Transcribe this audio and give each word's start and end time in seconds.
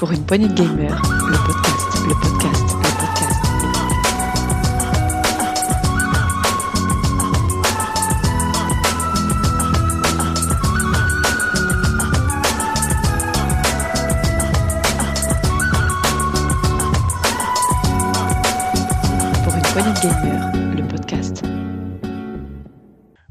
Pour 0.00 0.12
une 0.12 0.24
poignée 0.24 0.48
de 0.48 0.54
gamers, 0.54 1.02
le 1.28 1.36
podcast, 1.44 1.92
le 2.08 2.14
podcast, 2.14 2.64
le 2.72 2.88
podcast. 2.96 3.36
Pour 19.44 19.54
une 19.54 19.62
poignée 19.64 19.92
de 19.92 20.00
gamers, 20.00 20.76
le 20.76 20.88
podcast. 20.88 21.42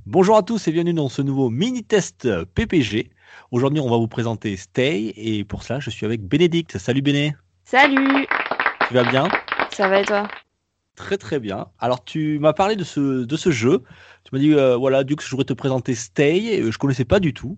Bonjour 0.06 0.38
à 0.38 0.44
tous 0.44 0.68
et 0.68 0.72
bienvenue 0.72 0.94
dans 0.94 1.10
ce 1.10 1.24
nouveau 1.24 1.50
mini-test 1.50 2.28
PPG. 2.54 3.10
Aujourd'hui, 3.52 3.80
on 3.80 3.90
va 3.90 3.98
vous 3.98 4.08
présenter 4.08 4.56
Stay 4.58 5.14
et 5.16 5.44
pour 5.44 5.64
cela, 5.64 5.80
je 5.80 5.90
suis 5.90 6.06
avec 6.06 6.22
Bénédicte. 6.22 6.78
Salut 6.78 7.02
Béné, 7.02 7.36
Salut 7.66 8.28
tu 8.88 8.96
vas 8.96 9.04
bien? 9.04 9.28
Ça 9.72 9.88
va 9.88 10.02
et 10.02 10.06
toi? 10.06 10.28
Très 10.96 11.18
très 11.18 11.40
bien. 11.40 11.68
Alors, 11.78 12.04
tu 12.04 12.40
m'as 12.40 12.54
parlé 12.54 12.76
de 12.76 12.84
ce, 12.84 13.24
de 13.24 13.38
ce 13.38 13.52
jeu. 13.52 13.84
Tu 14.24 14.32
m'as 14.34 14.40
dit, 14.40 14.54
euh, 14.54 14.76
voilà, 14.76 15.04
Dux, 15.04 15.16
je 15.22 15.30
voudrais 15.30 15.46
te 15.46 15.54
présenter 15.54 15.94
Stay. 15.94 16.60
Euh, 16.60 16.72
Je 16.72 16.78
connaissais 16.80 17.06
pas 17.06 17.20
du 17.20 17.34
tout. 17.34 17.58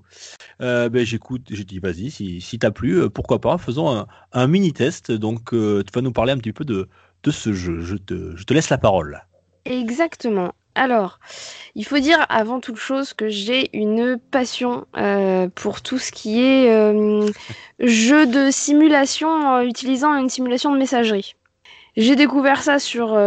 Euh, 0.62 0.90
ben, 0.90 1.06
j'écoute, 1.06 1.44
j'ai 1.50 1.64
dit, 1.64 1.80
vas-y, 1.80 2.12
si, 2.12 2.42
si 2.42 2.60
t'as 2.60 2.72
plu, 2.72 3.00
euh, 3.00 3.10
pourquoi 3.10 3.40
pas, 3.40 3.58
faisons 3.58 3.90
un, 3.90 4.08
un 4.34 4.48
mini-test. 4.48 5.12
Donc, 5.12 5.54
euh, 5.54 5.84
tu 5.84 5.92
vas 5.94 6.02
nous 6.02 6.12
parler 6.12 6.34
un 6.34 6.38
petit 6.38 6.54
peu 6.54 6.66
de, 6.66 6.90
de 7.24 7.32
ce 7.32 7.54
jeu. 7.54 7.80
Je 7.80 7.96
te, 7.96 8.36
je 8.36 8.44
te 8.44 8.54
laisse 8.54 8.70
la 8.70 8.78
parole. 8.78 9.22
Exactement. 9.66 10.54
Alors, 10.76 11.20
il 11.76 11.86
faut 11.86 12.00
dire 12.00 12.26
avant 12.30 12.62
toute 12.62 12.78
chose 12.78 13.14
que 13.14 13.28
j'ai 13.28 13.70
une 13.78 14.18
passion 14.18 14.86
euh, 14.98 15.50
pour 15.54 15.82
tout 15.82 15.98
ce 15.98 16.12
qui 16.12 16.42
est 16.42 16.72
euh, 16.72 17.30
jeu 17.80 18.26
de 18.26 18.50
simulation 18.52 19.56
euh, 19.56 19.64
utilisant 19.64 20.16
une 20.16 20.30
simulation 20.30 20.72
de 20.72 20.78
messagerie. 20.78 21.36
J'ai 21.98 22.16
découvert 22.16 22.64
ça 22.64 22.80
sur, 22.80 23.18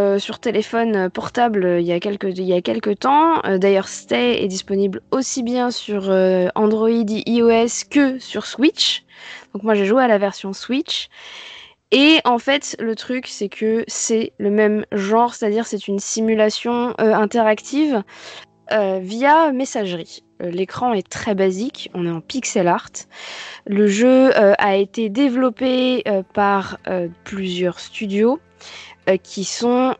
téléphone 0.41 1.11
portable 1.11 1.77
il 1.79 1.85
y 1.85 1.91
a 1.91 1.99
quelques, 1.99 2.35
il 2.35 2.45
y 2.45 2.53
a 2.53 2.61
quelques 2.61 2.97
temps. 2.97 3.39
D'ailleurs, 3.59 3.87
Stay 3.87 4.43
est 4.43 4.47
disponible 4.47 5.03
aussi 5.11 5.43
bien 5.43 5.69
sur 5.69 6.09
Android 6.55 6.89
iOS 6.89 7.85
que 7.91 8.17
sur 8.17 8.47
Switch. 8.47 9.03
Donc 9.53 9.61
moi 9.61 9.75
j'ai 9.75 9.85
joué 9.85 10.03
à 10.03 10.07
la 10.07 10.17
version 10.17 10.51
Switch. 10.51 11.09
Et 11.97 12.19
en 12.25 12.39
fait, 12.39 12.75
le 12.81 12.93
truc, 12.93 13.25
c'est 13.25 13.47
que 13.47 13.85
c'est 13.87 14.33
le 14.37 14.51
même 14.51 14.85
genre, 14.91 15.33
c'est-à-dire 15.33 15.65
c'est 15.65 15.87
une 15.87 15.99
simulation 15.99 16.93
euh, 16.99 17.13
interactive 17.13 18.03
euh, 18.73 18.99
via 19.01 19.53
messagerie. 19.53 20.21
Euh, 20.41 20.51
L'écran 20.51 20.91
est 20.91 21.07
très 21.09 21.35
basique, 21.35 21.89
on 21.93 22.05
est 22.05 22.11
en 22.11 22.19
pixel 22.19 22.67
art. 22.67 22.91
Le 23.65 23.87
jeu 23.87 24.33
a 24.35 24.75
été 24.75 25.07
développé 25.07 26.03
par 26.33 26.79
plusieurs 27.23 27.79
studios 27.79 28.41
qui 29.23 29.45
sont 29.45 29.95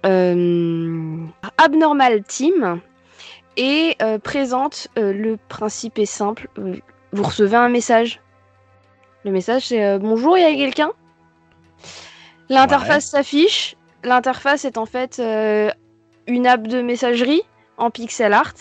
Abnormal 1.57 2.23
Team 2.23 2.81
et 3.55 3.95
présente 4.21 4.89
le 4.97 5.37
principe 5.47 5.97
est 5.97 6.05
simple. 6.05 6.49
Vous 7.13 7.23
recevez 7.23 7.55
un 7.55 7.69
message. 7.69 8.19
Le 9.23 9.31
message 9.31 9.67
c'est 9.67 9.97
bonjour, 9.97 10.37
il 10.37 10.41
y 10.41 10.43
a 10.43 10.53
quelqu'un? 10.53 10.91
L'interface 12.49 13.05
s'affiche. 13.07 13.75
L'interface 14.03 14.65
est 14.65 14.77
en 14.77 14.85
fait 14.85 15.19
euh, 15.19 15.69
une 16.27 16.45
app 16.45 16.67
de 16.67 16.81
messagerie 16.81 17.41
en 17.77 17.89
pixel 17.89 18.33
art 18.33 18.53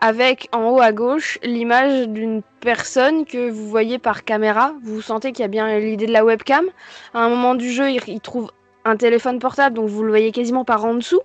avec 0.00 0.48
en 0.52 0.70
haut 0.70 0.80
à 0.80 0.92
gauche 0.92 1.38
l'image 1.42 2.08
d'une 2.08 2.42
personne 2.60 3.24
que 3.24 3.48
vous 3.48 3.68
voyez 3.68 3.98
par 3.98 4.24
caméra. 4.24 4.74
Vous 4.82 5.00
sentez 5.00 5.32
qu'il 5.32 5.42
y 5.42 5.44
a 5.44 5.48
bien 5.48 5.78
l'idée 5.78 6.06
de 6.06 6.12
la 6.12 6.24
webcam. 6.24 6.66
À 7.14 7.20
un 7.20 7.28
moment 7.28 7.54
du 7.54 7.70
jeu, 7.70 7.90
il, 7.90 8.00
il 8.06 8.20
trouve 8.20 8.50
un 8.84 8.96
téléphone 8.96 9.38
portable, 9.38 9.76
donc 9.76 9.88
vous 9.88 10.02
le 10.02 10.10
voyez 10.10 10.32
quasiment 10.32 10.64
par 10.64 10.84
en 10.84 10.94
dessous. 10.94 11.20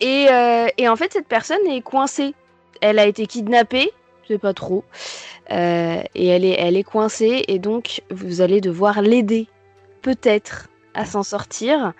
Et, 0.00 0.28
euh, 0.30 0.66
et 0.78 0.88
en 0.88 0.96
fait, 0.96 1.12
cette 1.12 1.28
personne 1.28 1.64
est 1.68 1.82
coincée. 1.82 2.34
Elle 2.80 2.98
a 2.98 3.06
été 3.06 3.26
kidnappée, 3.26 3.92
je 4.22 4.34
sais 4.34 4.38
pas 4.38 4.54
trop. 4.54 4.84
Euh, 5.50 6.02
et 6.14 6.28
elle 6.28 6.44
est, 6.44 6.56
elle 6.58 6.76
est 6.76 6.84
coincée, 6.84 7.44
et 7.48 7.58
donc 7.58 8.02
vous 8.10 8.40
allez 8.40 8.60
devoir 8.60 9.02
l'aider, 9.02 9.46
peut-être, 10.00 10.68
à 10.94 11.04
s'en 11.06 11.22
sortir. 11.22 11.92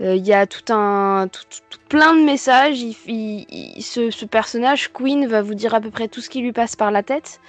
Euh, 0.00 0.14
Il 0.14 0.26
y 0.26 0.32
a 0.32 0.46
tout 0.46 0.72
un, 0.72 1.28
tout, 1.28 1.42
tout- 1.70 1.78
plein 1.88 2.14
de 2.14 2.22
messages. 2.24 2.80
Il, 2.80 2.94
il- 3.06 3.46
il- 3.50 3.82
ce, 3.82 4.10
ce 4.10 4.24
personnage, 4.24 4.92
Queen, 4.92 5.26
va 5.26 5.42
vous 5.42 5.54
dire 5.54 5.74
à 5.74 5.80
peu 5.80 5.90
près 5.90 6.08
tout 6.08 6.20
ce 6.20 6.28
qui 6.28 6.40
lui 6.40 6.52
passe 6.52 6.76
par 6.76 6.90
la 6.90 7.02
tête. 7.02 7.40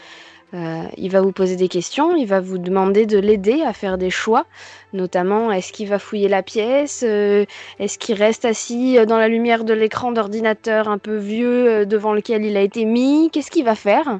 Euh, 0.53 0.83
il 0.95 1.11
va 1.11 1.19
vous 1.19 1.33
poser 1.33 1.57
des 1.57 1.67
questions, 1.67 2.15
il 2.15 2.25
va 2.25 2.39
vous 2.39 2.57
demander 2.57 3.05
de 3.05 3.17
l'aider 3.19 3.63
à 3.63 3.73
faire 3.73 3.97
des 3.97 4.09
choix, 4.09 4.45
notamment 4.93 5.51
est-ce 5.51 5.73
qu'il 5.73 5.89
va 5.89 5.99
fouiller 5.99 6.29
la 6.29 6.41
pièce, 6.41 7.03
euh, 7.05 7.43
est-ce 7.79 7.97
qu'il 7.99 8.15
reste 8.15 8.45
assis 8.45 8.97
dans 9.07 9.17
la 9.17 9.27
lumière 9.27 9.65
de 9.65 9.73
l'écran 9.73 10.13
d'ordinateur 10.13 10.87
un 10.87 10.99
peu 10.99 11.17
vieux 11.17 11.85
devant 11.85 12.13
lequel 12.13 12.45
il 12.45 12.55
a 12.55 12.61
été 12.61 12.85
mis, 12.85 13.29
qu'est-ce 13.29 13.51
qu'il 13.51 13.65
va 13.65 13.75
faire? 13.75 14.19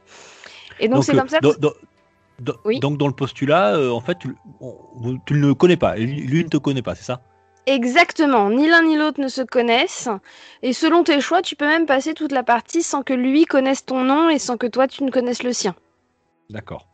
Et 0.82 0.90
donc 0.90 0.98
c'est 1.06 1.14
comme 1.22 1.30
ça 1.30 1.40
que 1.40 1.60
dans- 1.62 1.72
Oui. 2.66 2.80
Donc, 2.80 2.98
dans 2.98 3.08
le 3.08 3.14
postulat, 3.14 3.76
euh, 3.76 3.90
en 3.92 4.00
fait, 4.00 4.20
tu, 4.20 4.36
on- 4.62 4.76
vous- 4.96 5.18
tu 5.26 5.34
ne 5.34 5.48
le 5.48 5.54
connais 5.56 5.78
pas. 5.78 5.96
Lui, 5.96 6.22
lui 6.22 6.44
ne 6.44 6.50
te 6.50 6.58
connaît 6.58 6.82
pas, 6.82 6.96
c'est 6.96 7.04
ça? 7.04 7.22
Exactement, 7.66 8.50
ni 8.50 8.68
l'un 8.68 8.84
ni 8.84 8.96
l'autre 8.96 9.20
ne 9.20 9.28
se 9.28 9.42
connaissent. 9.42 10.08
Et 10.62 10.72
selon 10.72 11.04
tes 11.04 11.20
choix, 11.20 11.42
tu 11.42 11.56
peux 11.58 11.66
même 11.68 11.86
passer 11.86 12.14
toute 12.14 12.32
la 12.32 12.44
partie 12.44 12.82
sans 12.82 13.04
que 13.04 13.14
lui 13.14 13.44
connaisse 13.46 13.86
ton 13.86 14.04
nom 14.04 14.30
et 14.30 14.40
sans 14.40 14.56
que 14.56 14.68
toi 14.68 14.88
tu 14.88 15.04
ne 15.04 15.12
connaisses 15.12 15.44
le 15.44 15.52
sien. 15.52 15.76
D'accord. 16.50 16.88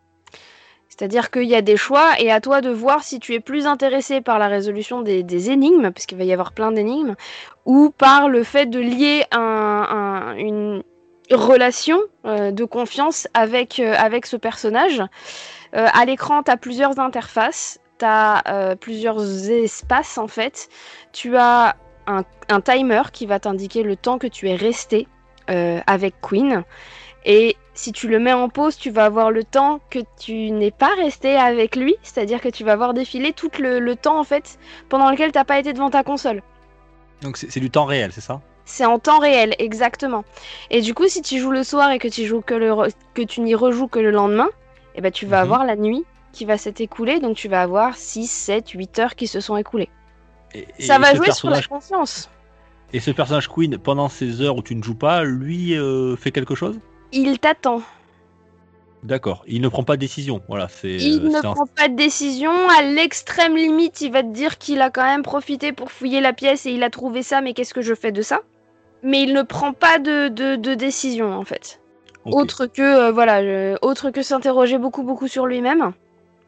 C'est-à-dire 0.90 1.30
qu'il 1.30 1.44
y 1.44 1.56
a 1.56 1.62
des 1.62 1.78
choix 1.78 2.20
et 2.20 2.32
à 2.32 2.42
toi 2.42 2.62
de 2.62 2.72
voir 2.72 3.04
si 3.04 3.20
tu 3.20 3.34
es 3.34 3.40
plus 3.40 3.68
intéressé 3.68 4.22
par 4.22 4.40
la 4.40 4.48
résolution 4.48 5.02
des, 5.02 5.22
des 5.22 5.52
énigmes, 5.52 5.92
parce 5.92 6.06
qu'il 6.08 6.18
va 6.18 6.24
y 6.24 6.34
avoir 6.34 6.54
plein 6.54 6.72
d'énigmes, 6.72 7.16
ou 7.66 7.92
par 7.92 8.30
le 8.30 8.44
fait 8.44 8.66
de 8.68 8.80
lier 8.80 9.26
un- 9.32 9.40
un- 9.40 10.36
une 10.38 10.84
relation 11.32 12.00
euh, 12.26 12.52
de 12.52 12.66
confiance 12.66 13.28
avec, 13.34 13.80
euh, 13.80 13.94
avec 13.98 14.26
ce 14.26 14.38
personnage. 14.38 15.02
Euh, 15.76 15.88
à 15.92 16.06
l'écran, 16.06 16.44
tu 16.44 16.52
as 16.52 16.58
plusieurs 16.58 17.00
interfaces, 17.00 17.80
tu 18.00 18.06
as 18.06 18.76
plusieurs 18.80 19.50
espaces 19.50 20.18
en 20.18 20.28
fait. 20.28 20.70
Tu 21.14 21.38
as 21.38 21.76
un, 22.06 22.24
timer 22.62 23.04
qui 23.12 23.26
va 23.26 23.40
t'indiquer 23.40 23.84
le 23.84 23.96
temps 23.96 24.18
que 24.18 24.28
tu 24.28 24.50
es 24.50 24.56
resté 24.56 25.08
avec 25.48 26.16
Queen. 26.22 26.64
Et 27.26 27.56
si 27.74 27.92
tu 27.92 28.08
le 28.08 28.20
mets 28.20 28.34
en 28.34 28.50
pause, 28.50 28.78
tu 28.78 28.92
vas 28.92 29.06
avoir 29.06 29.32
le 29.32 29.44
temps 29.44 29.80
que 29.90 30.00
tu 30.20 30.52
n'es 30.52 30.72
pas 30.72 30.94
resté 30.96 31.38
avec 31.38 31.76
lui, 31.76 31.96
c'est-à-dire 32.04 32.42
que 32.42 32.50
tu 32.50 32.64
vas 32.64 32.76
voir 32.76 32.94
défiler 32.94 33.32
tout 33.32 33.50
le, 33.60 33.80
le 33.80 33.96
temps 33.96 34.20
en 34.20 34.24
fait 34.24 34.60
pendant 34.90 35.10
lequel 35.10 35.32
t'as 35.32 35.46
pas 35.46 35.60
été 35.60 35.72
devant 35.72 35.90
ta 35.90 36.04
console. 36.04 36.42
Donc, 37.22 37.38
c'est 37.38 37.60
du 37.60 37.70
temps 37.70 37.86
réel, 37.86 38.12
c'est 38.12 38.22
ça? 38.22 38.42
C'est 38.66 38.86
en 38.86 38.98
temps 39.00 39.20
réel, 39.20 39.56
exactement. 39.60 40.24
Et 40.72 40.82
du 40.82 40.94
coup, 40.94 41.08
si 41.08 41.22
tu 41.22 41.38
joues 41.40 41.52
le 41.52 41.64
soir 41.64 41.92
et 41.92 42.00
que 42.00 42.08
tu 42.08 42.26
joues 42.26 42.42
que 42.42 42.54
le 42.54 42.72
re- 42.72 42.94
que 43.14 43.22
tu 43.22 43.42
n'y 43.42 43.56
rejoues 43.56 43.88
que 43.90 44.00
le 44.00 44.12
lendemain, 44.12 44.50
eh 44.96 45.02
ben 45.02 45.12
tu 45.12 45.26
vas 45.26 45.38
Mhm. 45.38 45.44
avoir 45.44 45.66
la 45.66 45.76
nuit 45.76 46.06
qui 46.32 46.46
va 46.46 46.58
s'être 46.58 46.80
écoulée, 46.82 47.20
donc 47.20 47.36
tu 47.36 47.48
vas 47.50 47.62
avoir 47.62 47.96
6, 47.96 48.28
7, 48.28 48.70
8 48.70 48.98
heures 49.00 49.16
qui 49.16 49.28
se 49.28 49.40
sont 49.42 49.58
écoulées. 49.58 49.90
Et- 50.54 50.66
Ça 50.80 50.96
et 50.96 51.00
va 51.00 51.14
jouer 51.16 51.32
sur 51.32 51.50
la 51.50 51.62
conscience. 51.62 52.30
Et 52.94 53.00
ce 53.00 53.12
personnage 53.12 53.50
Queen, 53.50 53.78
pendant 53.78 54.08
ces 54.08 54.42
heures 54.42 54.56
où 54.56 54.62
tu 54.62 54.76
ne 54.76 54.84
joues 54.84 54.96
pas, 54.96 55.24
lui 55.24 55.76
euh, 55.76 56.16
fait 56.16 56.32
quelque 56.32 56.56
chose? 56.56 56.80
Il 57.12 57.40
t'attend. 57.40 57.82
D'accord. 59.04 59.44
Il 59.48 59.62
ne 59.62 59.68
prend 59.68 59.84
pas 59.84 59.96
de 59.98 60.02
décision. 60.02 60.42
Voilà, 60.48 60.68
c'est. 60.70 60.96
Il 60.96 61.26
euh, 61.26 61.30
ne 61.30 61.36
un- 61.38 61.42
prend 61.42 61.66
pas 61.76 61.90
de 61.90 61.96
décision. 61.96 62.52
À 62.78 62.82
l'extrême 62.84 63.58
limite, 63.58 64.00
il 64.02 64.12
va 64.12 64.24
te 64.24 64.30
dire 64.30 64.58
qu'il 64.58 64.82
a 64.82 64.90
quand 64.90 65.04
même 65.04 65.24
profité 65.24 65.74
pour 65.74 65.92
fouiller 65.92 66.22
la 66.22 66.32
pièce 66.34 66.66
et 66.66 66.72
il 66.72 66.84
a 66.84 66.90
trouvé 66.90 67.22
ça, 67.24 67.42
mais 67.42 67.54
qu'est-ce 67.54 67.74
que 67.74 67.82
je 67.82 67.94
fais 67.96 68.12
de 68.14 68.22
ça? 68.22 68.40
Mais 69.04 69.24
il 69.24 69.34
ne 69.34 69.42
prend 69.42 69.74
pas 69.74 70.00
de, 70.00 70.30
de, 70.30 70.56
de 70.56 70.74
décision, 70.74 71.34
en 71.34 71.44
fait. 71.44 71.80
Autre 72.26 72.68
que, 72.68 72.82
euh, 72.82 73.12
voilà, 73.12 73.40
euh, 73.40 73.76
autre 73.82 74.10
que 74.10 74.22
s'interroger 74.22 74.78
beaucoup, 74.78 75.04
beaucoup 75.04 75.28
sur 75.28 75.46
lui-même. 75.46 75.92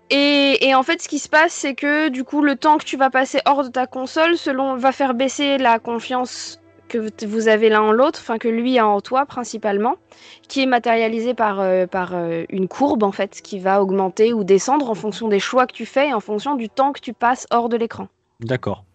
Et, 0.09 0.66
et 0.66 0.73
en 0.73 0.83
fait, 0.83 1.01
ce 1.01 1.09
qui 1.09 1.19
se 1.19 1.27
passe, 1.27 1.51
c'est 1.51 1.75
que 1.75 2.09
du 2.09 2.23
coup, 2.23 2.41
le 2.41 2.55
temps 2.55 2.77
que 2.77 2.85
tu 2.85 2.95
vas 2.95 3.09
passer 3.09 3.40
hors 3.46 3.63
de 3.63 3.69
ta 3.69 3.87
console, 3.87 4.37
selon, 4.37 4.75
va 4.78 4.91
faire 4.91 5.16
baisser 5.16 5.57
la 5.57 5.79
confiance 5.79 6.59
que 6.87 7.25
vous 7.25 7.47
avez 7.47 7.69
l'un 7.69 7.81
en 7.81 7.91
l'autre, 7.91 8.19
enfin 8.22 8.37
que 8.37 8.47
lui 8.47 8.78
a 8.78 8.87
en 8.87 9.02
toi 9.02 9.25
principalement, 9.25 9.96
qui 10.47 10.61
est 10.61 10.66
matérialisée 10.66 11.34
par, 11.34 11.59
euh, 11.59 11.87
par 11.87 12.11
euh, 12.13 12.43
une 12.49 12.67
courbe 12.67 13.03
en 13.03 13.11
fait, 13.11 13.41
qui 13.41 13.59
va 13.59 13.81
augmenter 13.81 14.34
ou 14.34 14.43
descendre 14.43 14.90
en 14.90 14.96
fonction 14.96 15.28
des 15.28 15.40
choix 15.40 15.67
que 15.67 15.73
tu 15.73 15.85
fais 15.85 16.09
et 16.09 16.13
en 16.13 16.19
fonction 16.19 16.55
du 16.55 16.69
temps 16.69 16.93
que 16.93 17.02
tu 17.02 17.13
passes 17.13 17.47
hors 17.52 17.69
de 17.69 17.78
l'écran. 17.78 18.07
D'accord. 18.40 18.85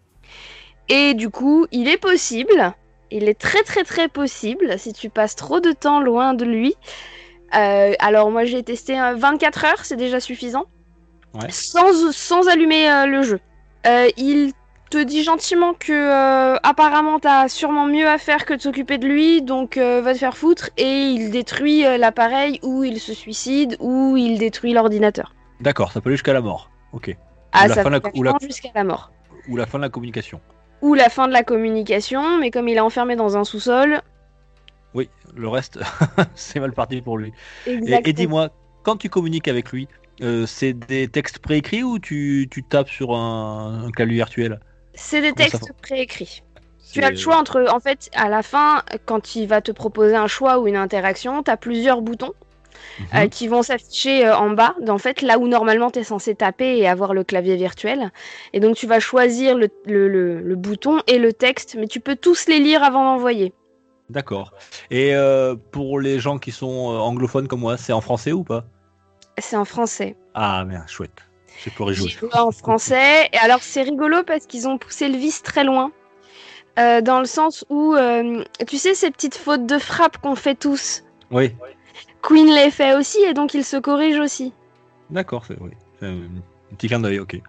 Et 0.89 1.13
du 1.13 1.29
coup, 1.29 1.67
il 1.71 1.87
est 1.87 1.97
possible, 1.97 2.73
il 3.11 3.27
est 3.29 3.39
très 3.39 3.63
très 3.63 3.83
très 3.83 4.07
possible, 4.07 4.77
si 4.79 4.93
tu 4.93 5.09
passes 5.09 5.35
trop 5.35 5.59
de 5.59 5.71
temps 5.71 5.99
loin 6.01 6.33
de 6.33 6.45
lui. 6.45 6.75
euh, 7.55 7.93
alors 7.99 8.31
moi 8.31 8.45
j'ai 8.45 8.63
testé 8.63 8.99
euh, 8.99 9.15
24 9.15 9.65
heures, 9.65 9.83
c'est 9.85 9.95
déjà 9.97 10.19
suffisant. 10.19 10.65
Ouais. 11.33 11.47
Sans, 11.49 12.11
sans 12.11 12.47
allumer 12.47 12.89
euh, 12.91 13.05
le 13.05 13.21
jeu. 13.23 13.39
Euh, 13.87 14.07
il 14.17 14.51
te 14.89 14.97
dit 15.01 15.23
gentiment 15.23 15.73
que 15.73 16.57
apparemment 16.67 17.19
t'as 17.19 17.47
sûrement 17.47 17.85
mieux 17.85 18.07
à 18.09 18.17
faire 18.17 18.45
que 18.45 18.53
de 18.53 18.61
s'occuper 18.61 18.97
de 18.97 19.07
lui, 19.07 19.41
donc 19.41 19.77
va 19.77 20.11
te 20.13 20.17
faire 20.19 20.35
foutre 20.35 20.69
et 20.75 20.83
il 21.11 21.31
détruit 21.31 21.83
l'appareil 21.97 22.59
ou 22.61 22.83
il 22.83 22.99
se 22.99 23.13
suicide 23.13 23.77
ou 23.79 24.17
il 24.17 24.37
détruit 24.37 24.73
l'ordinateur. 24.73 25.33
D'accord, 25.61 25.93
ça 25.93 26.01
peut 26.01 26.09
aller 26.09 26.17
jusqu'à 26.17 26.33
la 26.33 26.41
mort. 26.41 26.69
Ok. 26.91 27.15
Ah, 27.53 27.63
Ou 27.65 27.67
la 27.69 27.75
ça 27.75 27.83
fin 27.83 27.89
la- 27.89 27.99
ou 28.13 28.23
la- 28.23 28.33
jusqu'à 28.41 28.67
la 28.75 28.83
mort. 28.83 29.11
Ou 29.47 29.55
la 29.55 29.65
fin 29.65 29.77
de 29.77 29.83
la 29.83 29.89
communication. 29.89 30.41
Ou 30.81 30.93
la 30.93 31.09
fin 31.09 31.27
de 31.27 31.33
la 31.33 31.43
communication, 31.43 32.39
mais 32.39 32.51
comme 32.51 32.67
il 32.67 32.77
est 32.77 32.81
enfermé 32.81 33.15
dans 33.15 33.37
un 33.37 33.43
sous-sol. 33.43 34.01
Oui, 34.93 35.09
le 35.35 35.47
reste, 35.47 35.79
c'est 36.35 36.59
mal 36.59 36.73
parti 36.73 37.01
pour 37.01 37.17
lui. 37.17 37.31
Et, 37.65 37.73
Exactement. 37.73 38.09
et 38.09 38.13
dis-moi, 38.13 38.49
quand 38.83 38.97
tu 38.97 39.09
communiques 39.09 39.47
avec 39.47 39.71
lui, 39.71 39.87
euh, 40.21 40.45
c'est 40.45 40.73
des 40.73 41.07
textes 41.07 41.39
préécrits 41.39 41.83
ou 41.83 41.99
tu, 41.99 42.47
tu 42.51 42.63
tapes 42.63 42.89
sur 42.89 43.15
un, 43.15 43.85
un 43.85 43.91
clavier 43.91 44.15
virtuel? 44.15 44.59
C'est 44.93 45.21
des 45.21 45.29
Comment 45.29 45.49
textes 45.49 45.73
préécrits. 45.81 46.43
Tu 46.91 47.01
as 47.03 47.11
le 47.11 47.15
choix 47.15 47.37
entre, 47.37 47.65
en 47.71 47.79
fait, 47.79 48.09
à 48.13 48.27
la 48.27 48.43
fin, 48.43 48.83
quand 49.05 49.35
il 49.35 49.47
va 49.47 49.61
te 49.61 49.71
proposer 49.71 50.15
un 50.15 50.27
choix 50.27 50.59
ou 50.59 50.67
une 50.67 50.75
interaction, 50.75 51.41
tu 51.41 51.49
as 51.49 51.57
plusieurs 51.57 52.01
boutons 52.01 52.33
Mhm. 52.99 53.07
euh, 53.15 53.27
qui 53.27 53.47
vont 53.47 53.63
s'afficher 53.63 54.25
euh, 54.25 54.35
en 54.37 54.51
bas, 54.51 54.75
en 54.87 54.97
fait, 54.97 55.21
là 55.21 55.37
où 55.37 55.47
normalement 55.47 55.91
tu 55.91 55.99
es 55.99 56.03
censé 56.03 56.35
taper 56.35 56.77
et 56.77 56.87
avoir 56.87 57.13
le 57.13 57.23
clavier 57.23 57.55
virtuel. 57.55 58.11
Et 58.53 58.59
donc 58.59 58.75
tu 58.75 58.87
vas 58.87 58.99
choisir 58.99 59.55
le, 59.57 59.69
le- 59.85 60.07
le- 60.07 60.41
le 60.41 60.55
bouton 60.55 60.99
et 61.07 61.17
le 61.19 61.33
texte, 61.33 61.75
mais 61.79 61.87
tu 61.87 61.99
peux 61.99 62.15
tous 62.15 62.47
les 62.47 62.59
lire 62.59 62.83
avant 62.83 63.03
d'envoyer. 63.05 63.53
D'accord. 64.09 64.53
Et 64.89 65.15
euh, 65.15 65.55
pour 65.71 65.99
les 65.99 66.19
gens 66.19 66.37
qui 66.37 66.51
sont 66.51 66.67
anglophones 66.67 67.47
comme 67.47 67.61
moi, 67.61 67.77
c'est 67.77 67.93
en 67.93 68.01
français 68.01 68.31
ou 68.33 68.43
pas? 68.43 68.65
C'est 69.37 69.55
en 69.55 69.65
français. 69.65 70.15
Ah 70.33 70.65
merde, 70.65 70.87
chouette. 70.87 71.11
J'ai. 71.63 71.93
J'ai 71.93 72.09
joué 72.09 72.29
en 72.33 72.51
français. 72.51 73.29
Et 73.31 73.37
alors 73.37 73.61
c'est 73.61 73.83
rigolo 73.83 74.23
parce 74.23 74.45
qu'ils 74.47 74.67
ont 74.67 74.77
poussé 74.77 75.07
le 75.07 75.17
vice 75.17 75.41
très 75.43 75.63
loin. 75.63 75.91
Euh, 76.79 77.01
dans 77.01 77.19
le 77.19 77.25
sens 77.25 77.65
où, 77.69 77.93
euh, 77.95 78.43
tu 78.67 78.77
sais, 78.77 78.95
ces 78.95 79.11
petites 79.11 79.35
fautes 79.35 79.65
de 79.65 79.77
frappe 79.77 80.17
qu'on 80.19 80.35
fait 80.35 80.55
tous, 80.55 81.03
Oui, 81.29 81.53
Queen 82.21 82.47
les 82.47 82.71
fait 82.71 82.95
aussi 82.95 83.19
et 83.23 83.33
donc 83.33 83.53
il 83.53 83.63
se 83.63 83.77
corrige 83.77 84.19
aussi. 84.19 84.53
d'accord, 85.09 85.43
c'est 85.47 85.57
oui. 85.59 85.71
Un 86.01 86.75
petit 86.77 86.87
clin 86.87 86.99
d'œil, 86.99 87.19
ok. 87.19 87.39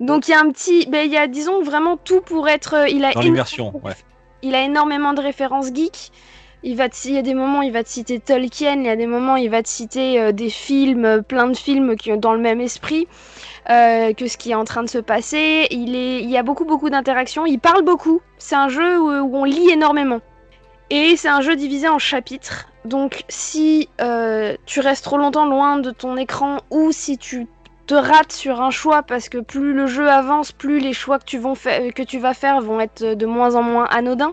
Donc 0.00 0.28
il 0.28 0.32
y 0.32 0.34
a 0.34 0.40
un 0.40 0.50
petit, 0.50 0.86
ben, 0.88 1.06
il 1.06 1.12
y 1.12 1.16
a 1.16 1.26
disons 1.26 1.62
vraiment 1.62 1.96
tout 1.96 2.20
pour 2.20 2.48
être, 2.48 2.74
euh, 2.74 2.88
il 2.88 3.04
a 3.04 3.12
Dans 3.12 3.20
énormément- 3.20 3.24
l'immersion, 3.32 3.80
ouais. 3.84 3.94
il 4.42 4.54
a 4.54 4.62
énormément 4.62 5.12
de 5.14 5.20
références 5.22 5.72
geeks. 5.74 6.10
Il 6.62 6.76
va 6.76 6.88
te- 6.88 6.96
il 7.06 7.14
y 7.14 7.18
a 7.18 7.22
des 7.22 7.34
moments, 7.34 7.62
il 7.62 7.70
va 7.72 7.84
te 7.84 7.88
citer 7.88 8.18
Tolkien, 8.18 8.74
il 8.80 8.84
y 8.86 8.88
a 8.88 8.96
des 8.96 9.06
moments, 9.06 9.36
il 9.36 9.48
va 9.50 9.62
te 9.62 9.68
citer 9.68 10.20
euh, 10.20 10.32
des 10.32 10.50
films, 10.50 11.04
euh, 11.04 11.22
plein 11.22 11.46
de 11.48 11.56
films 11.56 11.96
qui 11.96 12.12
ont 12.12 12.16
dans 12.16 12.32
le 12.32 12.40
même 12.40 12.60
esprit 12.60 13.06
euh, 13.70 14.12
que 14.14 14.26
ce 14.26 14.36
qui 14.36 14.50
est 14.50 14.54
en 14.54 14.64
train 14.64 14.82
de 14.82 14.88
se 14.88 14.98
passer. 14.98 15.66
Il, 15.70 15.94
est, 15.94 16.20
il 16.22 16.30
y 16.30 16.36
a 16.36 16.42
beaucoup, 16.42 16.64
beaucoup 16.64 16.90
d'interactions. 16.90 17.46
Il 17.46 17.58
parle 17.60 17.82
beaucoup. 17.84 18.20
C'est 18.38 18.56
un 18.56 18.68
jeu 18.68 18.98
où, 19.00 19.08
où 19.10 19.36
on 19.36 19.44
lit 19.44 19.70
énormément. 19.70 20.20
Et 20.90 21.16
c'est 21.16 21.28
un 21.28 21.40
jeu 21.40 21.56
divisé 21.56 21.88
en 21.88 21.98
chapitres. 21.98 22.66
Donc 22.84 23.24
si 23.28 23.88
euh, 24.00 24.56
tu 24.66 24.80
restes 24.80 25.04
trop 25.04 25.18
longtemps 25.18 25.46
loin 25.46 25.78
de 25.78 25.90
ton 25.90 26.16
écran 26.16 26.58
ou 26.70 26.92
si 26.92 27.18
tu 27.18 27.48
te 27.86 27.94
rates 27.94 28.32
sur 28.32 28.60
un 28.62 28.70
choix 28.70 29.02
parce 29.02 29.28
que 29.28 29.38
plus 29.38 29.72
le 29.72 29.86
jeu 29.86 30.08
avance, 30.08 30.52
plus 30.52 30.78
les 30.78 30.92
choix 30.92 31.18
que 31.18 31.24
tu, 31.24 31.38
vont 31.38 31.54
fa- 31.56 31.90
que 31.90 32.02
tu 32.02 32.18
vas 32.18 32.34
faire 32.34 32.60
vont 32.60 32.80
être 32.80 33.02
de 33.14 33.26
moins 33.26 33.56
en 33.56 33.62
moins 33.62 33.86
anodins. 33.86 34.32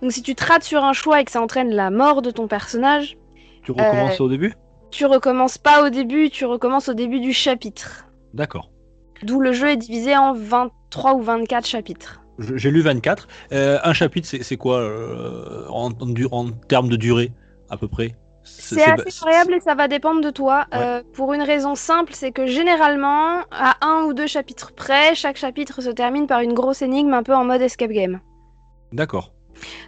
Donc 0.00 0.12
si 0.12 0.22
tu 0.22 0.34
te 0.34 0.44
rates 0.44 0.62
sur 0.64 0.84
un 0.84 0.92
choix 0.94 1.20
et 1.20 1.24
que 1.24 1.30
ça 1.30 1.42
entraîne 1.42 1.70
la 1.74 1.90
mort 1.90 2.22
de 2.22 2.30
ton 2.30 2.46
personnage, 2.46 3.16
Tu 3.62 3.72
recommences 3.72 4.20
au 4.20 4.28
début? 4.28 4.54
tu 4.90 5.04
recommences 5.04 5.58
pas 5.58 5.84
au 5.84 5.90
début, 5.90 6.30
tu 6.30 6.46
recommences 6.46 6.88
au 6.88 6.94
début 6.94 7.20
du 7.20 7.34
chapitre. 7.34 8.06
D'accord. 8.32 8.70
D'où 9.22 9.38
le 9.40 9.52
jeu 9.52 9.68
est 9.68 9.76
divisé 9.76 10.16
en 10.16 10.32
23 10.32 11.12
ou 11.14 11.20
24 11.20 11.66
chapitres. 11.66 12.22
J'ai 12.38 12.70
lu 12.70 12.80
24. 12.82 13.26
Euh, 13.52 13.78
un 13.82 13.92
chapitre, 13.92 14.28
c'est 14.28 14.56
quoi 14.56 14.78
euh, 14.80 15.66
en, 15.68 15.90
en 16.00 16.06
du- 16.06 16.28
en 16.30 16.50
termes 16.50 16.88
de 16.88 16.96
durée, 16.96 17.32
à 17.68 17.76
peu 17.76 17.88
près? 17.88 18.14
C'est 18.44 18.82
assez 18.82 19.10
variable 19.24 19.54
et 19.54 19.60
ça 19.60 19.74
va 19.74 19.88
dépendre 19.88 20.20
de 20.22 20.30
toi. 20.30 20.66
Ouais. 20.72 20.78
Euh, 20.78 21.02
pour 21.12 21.34
une 21.34 21.42
raison 21.42 21.74
simple, 21.74 22.12
c'est 22.14 22.32
que 22.32 22.46
généralement, 22.46 23.40
à 23.50 23.76
un 23.86 24.04
ou 24.04 24.14
deux 24.14 24.26
chapitres 24.26 24.72
près, 24.72 25.14
chaque 25.14 25.36
chapitre 25.36 25.82
se 25.82 25.90
termine 25.90 26.26
par 26.26 26.40
une 26.40 26.54
grosse 26.54 26.80
énigme 26.80 27.12
un 27.12 27.22
peu 27.22 27.34
en 27.34 27.44
mode 27.44 27.60
escape 27.60 27.90
game. 27.90 28.20
D'accord, 28.92 29.34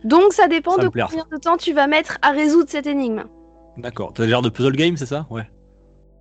Donc 0.04 0.32
ça 0.32 0.46
dépend 0.48 0.76
Ça 0.76 0.82
de 0.82 0.88
combien 0.88 1.24
de 1.32 1.38
temps 1.38 1.56
tu 1.56 1.72
vas 1.72 1.86
mettre 1.86 2.18
à 2.22 2.32
résoudre 2.32 2.68
cette 2.68 2.86
énigme. 2.86 3.24
d'accord. 3.76 4.12
T'as 4.12 4.26
genre 4.28 4.42
de 4.42 4.50
puzzle 4.50 4.76
game, 4.76 4.96
c'est 4.96 5.06
ça? 5.06 5.26
Ouais. 5.30 5.48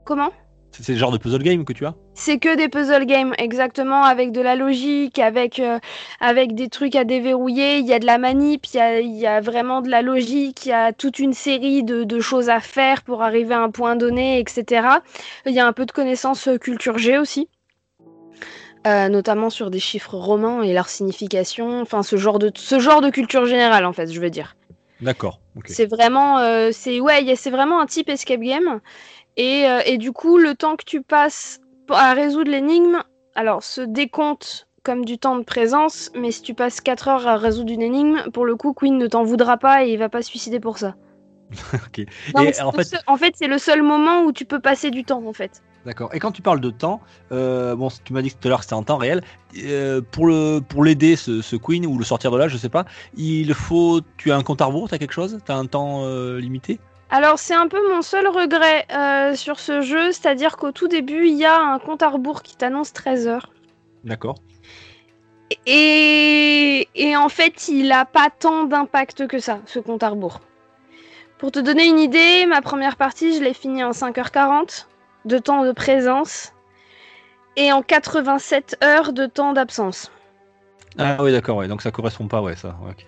Comment? 0.05 0.31
C'est 0.71 0.93
le 0.93 0.97
genre 0.97 1.11
de 1.11 1.17
puzzle 1.17 1.43
game 1.43 1.65
que 1.65 1.73
tu 1.73 1.85
as 1.85 1.95
C'est 2.13 2.37
que 2.37 2.55
des 2.55 2.69
puzzle 2.69 3.05
games, 3.05 3.33
exactement, 3.37 4.03
avec 4.03 4.31
de 4.31 4.39
la 4.39 4.55
logique, 4.55 5.19
avec, 5.19 5.59
euh, 5.59 5.79
avec 6.19 6.55
des 6.55 6.69
trucs 6.69 6.95
à 6.95 7.03
déverrouiller. 7.03 7.79
Il 7.79 7.85
y 7.85 7.93
a 7.93 7.99
de 7.99 8.05
la 8.05 8.17
manip, 8.17 8.65
il 8.67 8.77
y 8.77 8.79
a, 8.79 8.99
il 8.99 9.15
y 9.15 9.27
a 9.27 9.41
vraiment 9.41 9.81
de 9.81 9.89
la 9.89 10.01
logique, 10.01 10.65
il 10.65 10.69
y 10.69 10.73
a 10.73 10.93
toute 10.93 11.19
une 11.19 11.33
série 11.33 11.83
de, 11.83 12.03
de 12.03 12.19
choses 12.19 12.49
à 12.49 12.59
faire 12.59 13.01
pour 13.01 13.23
arriver 13.23 13.55
à 13.55 13.61
un 13.61 13.71
point 13.71 13.95
donné, 13.95 14.39
etc. 14.39 14.87
Il 15.45 15.53
y 15.53 15.59
a 15.59 15.67
un 15.67 15.73
peu 15.73 15.85
de 15.85 15.91
connaissances 15.91 16.47
euh, 16.47 16.57
culture 16.57 16.97
G 16.97 17.17
aussi. 17.17 17.49
Euh, 18.87 19.09
notamment 19.09 19.49
sur 19.49 19.69
des 19.69 19.79
chiffres 19.79 20.15
romains 20.15 20.63
et 20.63 20.71
leur 20.71 20.87
signification, 20.87 21.81
enfin 21.81 22.01
ce 22.01 22.15
genre 22.15 22.39
de 22.39 22.49
ce 22.55 22.79
genre 22.79 23.01
de 23.01 23.09
culture 23.09 23.45
générale 23.45 23.85
en 23.85 23.91
fait, 23.91 24.09
je 24.09 24.21
veux 24.21 24.29
dire. 24.29 24.55
D'accord. 25.01 25.41
C'est 25.65 25.85
vraiment, 25.85 26.39
euh, 26.39 26.69
c'est 26.71 27.01
ouais, 27.01 27.35
c'est 27.35 27.49
vraiment 27.49 27.81
un 27.81 27.85
type 27.85 28.07
escape 28.07 28.39
game. 28.39 28.79
Et, 29.37 29.65
euh, 29.67 29.79
et 29.85 29.97
du 29.97 30.11
coup, 30.11 30.37
le 30.37 30.55
temps 30.55 30.75
que 30.75 30.83
tu 30.85 31.01
passes 31.01 31.59
à 31.89 32.13
résoudre 32.13 32.51
l'énigme, 32.51 33.01
alors 33.35 33.63
se 33.63 33.81
décompte 33.81 34.67
comme 34.83 35.05
du 35.05 35.17
temps 35.17 35.37
de 35.37 35.43
présence, 35.43 36.09
mais 36.15 36.31
si 36.31 36.41
tu 36.41 36.53
passes 36.53 36.81
4 36.81 37.07
heures 37.09 37.27
à 37.27 37.37
résoudre 37.37 37.71
une 37.71 37.81
énigme, 37.81 38.23
pour 38.33 38.45
le 38.45 38.55
coup, 38.55 38.73
Queen 38.73 38.97
ne 38.97 39.07
t'en 39.07 39.23
voudra 39.23 39.57
pas 39.57 39.85
et 39.85 39.91
il 39.93 39.97
va 39.99 40.09
pas 40.09 40.21
se 40.21 40.29
suicider 40.29 40.59
pour 40.59 40.77
ça. 40.77 40.95
Ok. 41.73 42.05
Non, 42.35 42.43
Et 42.43 42.45
mais 42.45 42.53
c'est 42.53 42.61
en 42.61 42.71
fait- 42.71 42.83
seul- 42.83 42.99
en 43.07 43.17
fait, 43.17 43.33
c'est 43.35 43.47
le 43.47 43.57
seul 43.57 43.81
moment 43.81 44.21
où 44.23 44.31
tu 44.31 44.45
peux 44.45 44.59
passer 44.59 44.91
du 44.91 45.03
temps, 45.03 45.23
en 45.25 45.33
fait. 45.33 45.63
D'accord. 45.85 46.13
Et 46.13 46.19
quand 46.19 46.31
tu 46.31 46.41
parles 46.41 46.59
de 46.59 46.69
temps, 46.71 46.99
euh, 47.31 47.75
bon, 47.75 47.87
tu 48.03 48.13
m'as 48.13 48.21
dit 48.21 48.31
tout 48.31 48.47
à 48.47 48.49
l'heure 48.49 48.59
que 48.59 48.65
c'était 48.65 48.75
en 48.75 48.83
temps 48.83 48.97
réel. 48.97 49.21
euh, 49.63 50.01
pour 50.11 50.27
le 50.27 50.59
pour 50.59 50.83
l'aider, 50.83 51.15
ce, 51.15 51.41
ce 51.41 51.55
Queen 51.55 51.85
ou 51.85 51.97
le 51.97 52.03
sortir 52.03 52.31
de 52.31 52.37
là, 52.37 52.47
je 52.49 52.57
sais 52.57 52.69
pas. 52.69 52.85
Il 53.15 53.53
faut. 53.53 54.01
Tu 54.17 54.31
as 54.31 54.35
un 54.35 54.43
compte 54.43 54.61
à 54.61 54.65
rebours, 54.65 54.89
t'as 54.89 54.97
quelque 54.97 55.13
chose? 55.13 55.39
T'as 55.45 55.55
un 55.55 55.65
temps 55.65 56.01
euh, 56.03 56.37
limité? 56.39 56.79
Alors, 57.11 57.39
c'est 57.39 57.55
un 57.55 57.67
peu 57.67 57.79
mon 57.91 58.01
seul 58.01 58.27
regret 58.27 58.85
euh, 58.91 59.35
sur 59.35 59.59
ce 59.59 59.81
jeu, 59.81 60.11
c'est-à-dire 60.11 60.57
qu'au 60.57 60.71
tout 60.71 60.87
début, 60.87 61.27
il 61.27 61.35
y 61.35 61.45
a 61.45 61.59
un 61.59 61.79
compte 61.79 62.03
à 62.03 62.09
rebours 62.09 62.43
qui 62.43 62.55
t'annonce 62.55 62.93
13 62.93 63.27
heures. 63.27 63.49
D'accord. 64.03 64.35
Et, 65.65 66.87
et 66.93 67.17
en 67.17 67.29
fait, 67.29 67.67
il 67.67 67.91
a 67.91 68.05
pas 68.05 68.29
tant 68.29 68.65
d'impact 68.65 69.27
que 69.27 69.39
ça, 69.39 69.59
ce 69.65 69.79
compte 69.79 70.03
à 70.03 70.09
rebours. 70.09 70.39
Pour 71.39 71.51
te 71.51 71.59
donner 71.59 71.87
une 71.87 71.99
idée, 71.99 72.45
ma 72.45 72.61
première 72.61 72.95
partie, 72.97 73.35
je 73.35 73.41
l'ai 73.41 73.53
finie 73.53 73.83
en 73.83 73.91
5h40 73.91 74.85
de 75.25 75.37
temps 75.37 75.63
de 75.63 75.71
présence 75.71 76.53
et 77.55 77.71
en 77.71 77.81
87 77.81 78.77
heures 78.83 79.13
de 79.13 79.25
temps 79.25 79.53
d'absence. 79.53 80.11
Ah 80.97 81.23
oui, 81.23 81.31
d'accord. 81.31 81.57
Ouais. 81.57 81.67
Donc 81.67 81.81
ça 81.81 81.91
correspond 81.91 82.27
pas, 82.27 82.41
ouais, 82.41 82.55
ça. 82.55 82.77
ouais, 82.81 82.91
ok. 82.91 83.05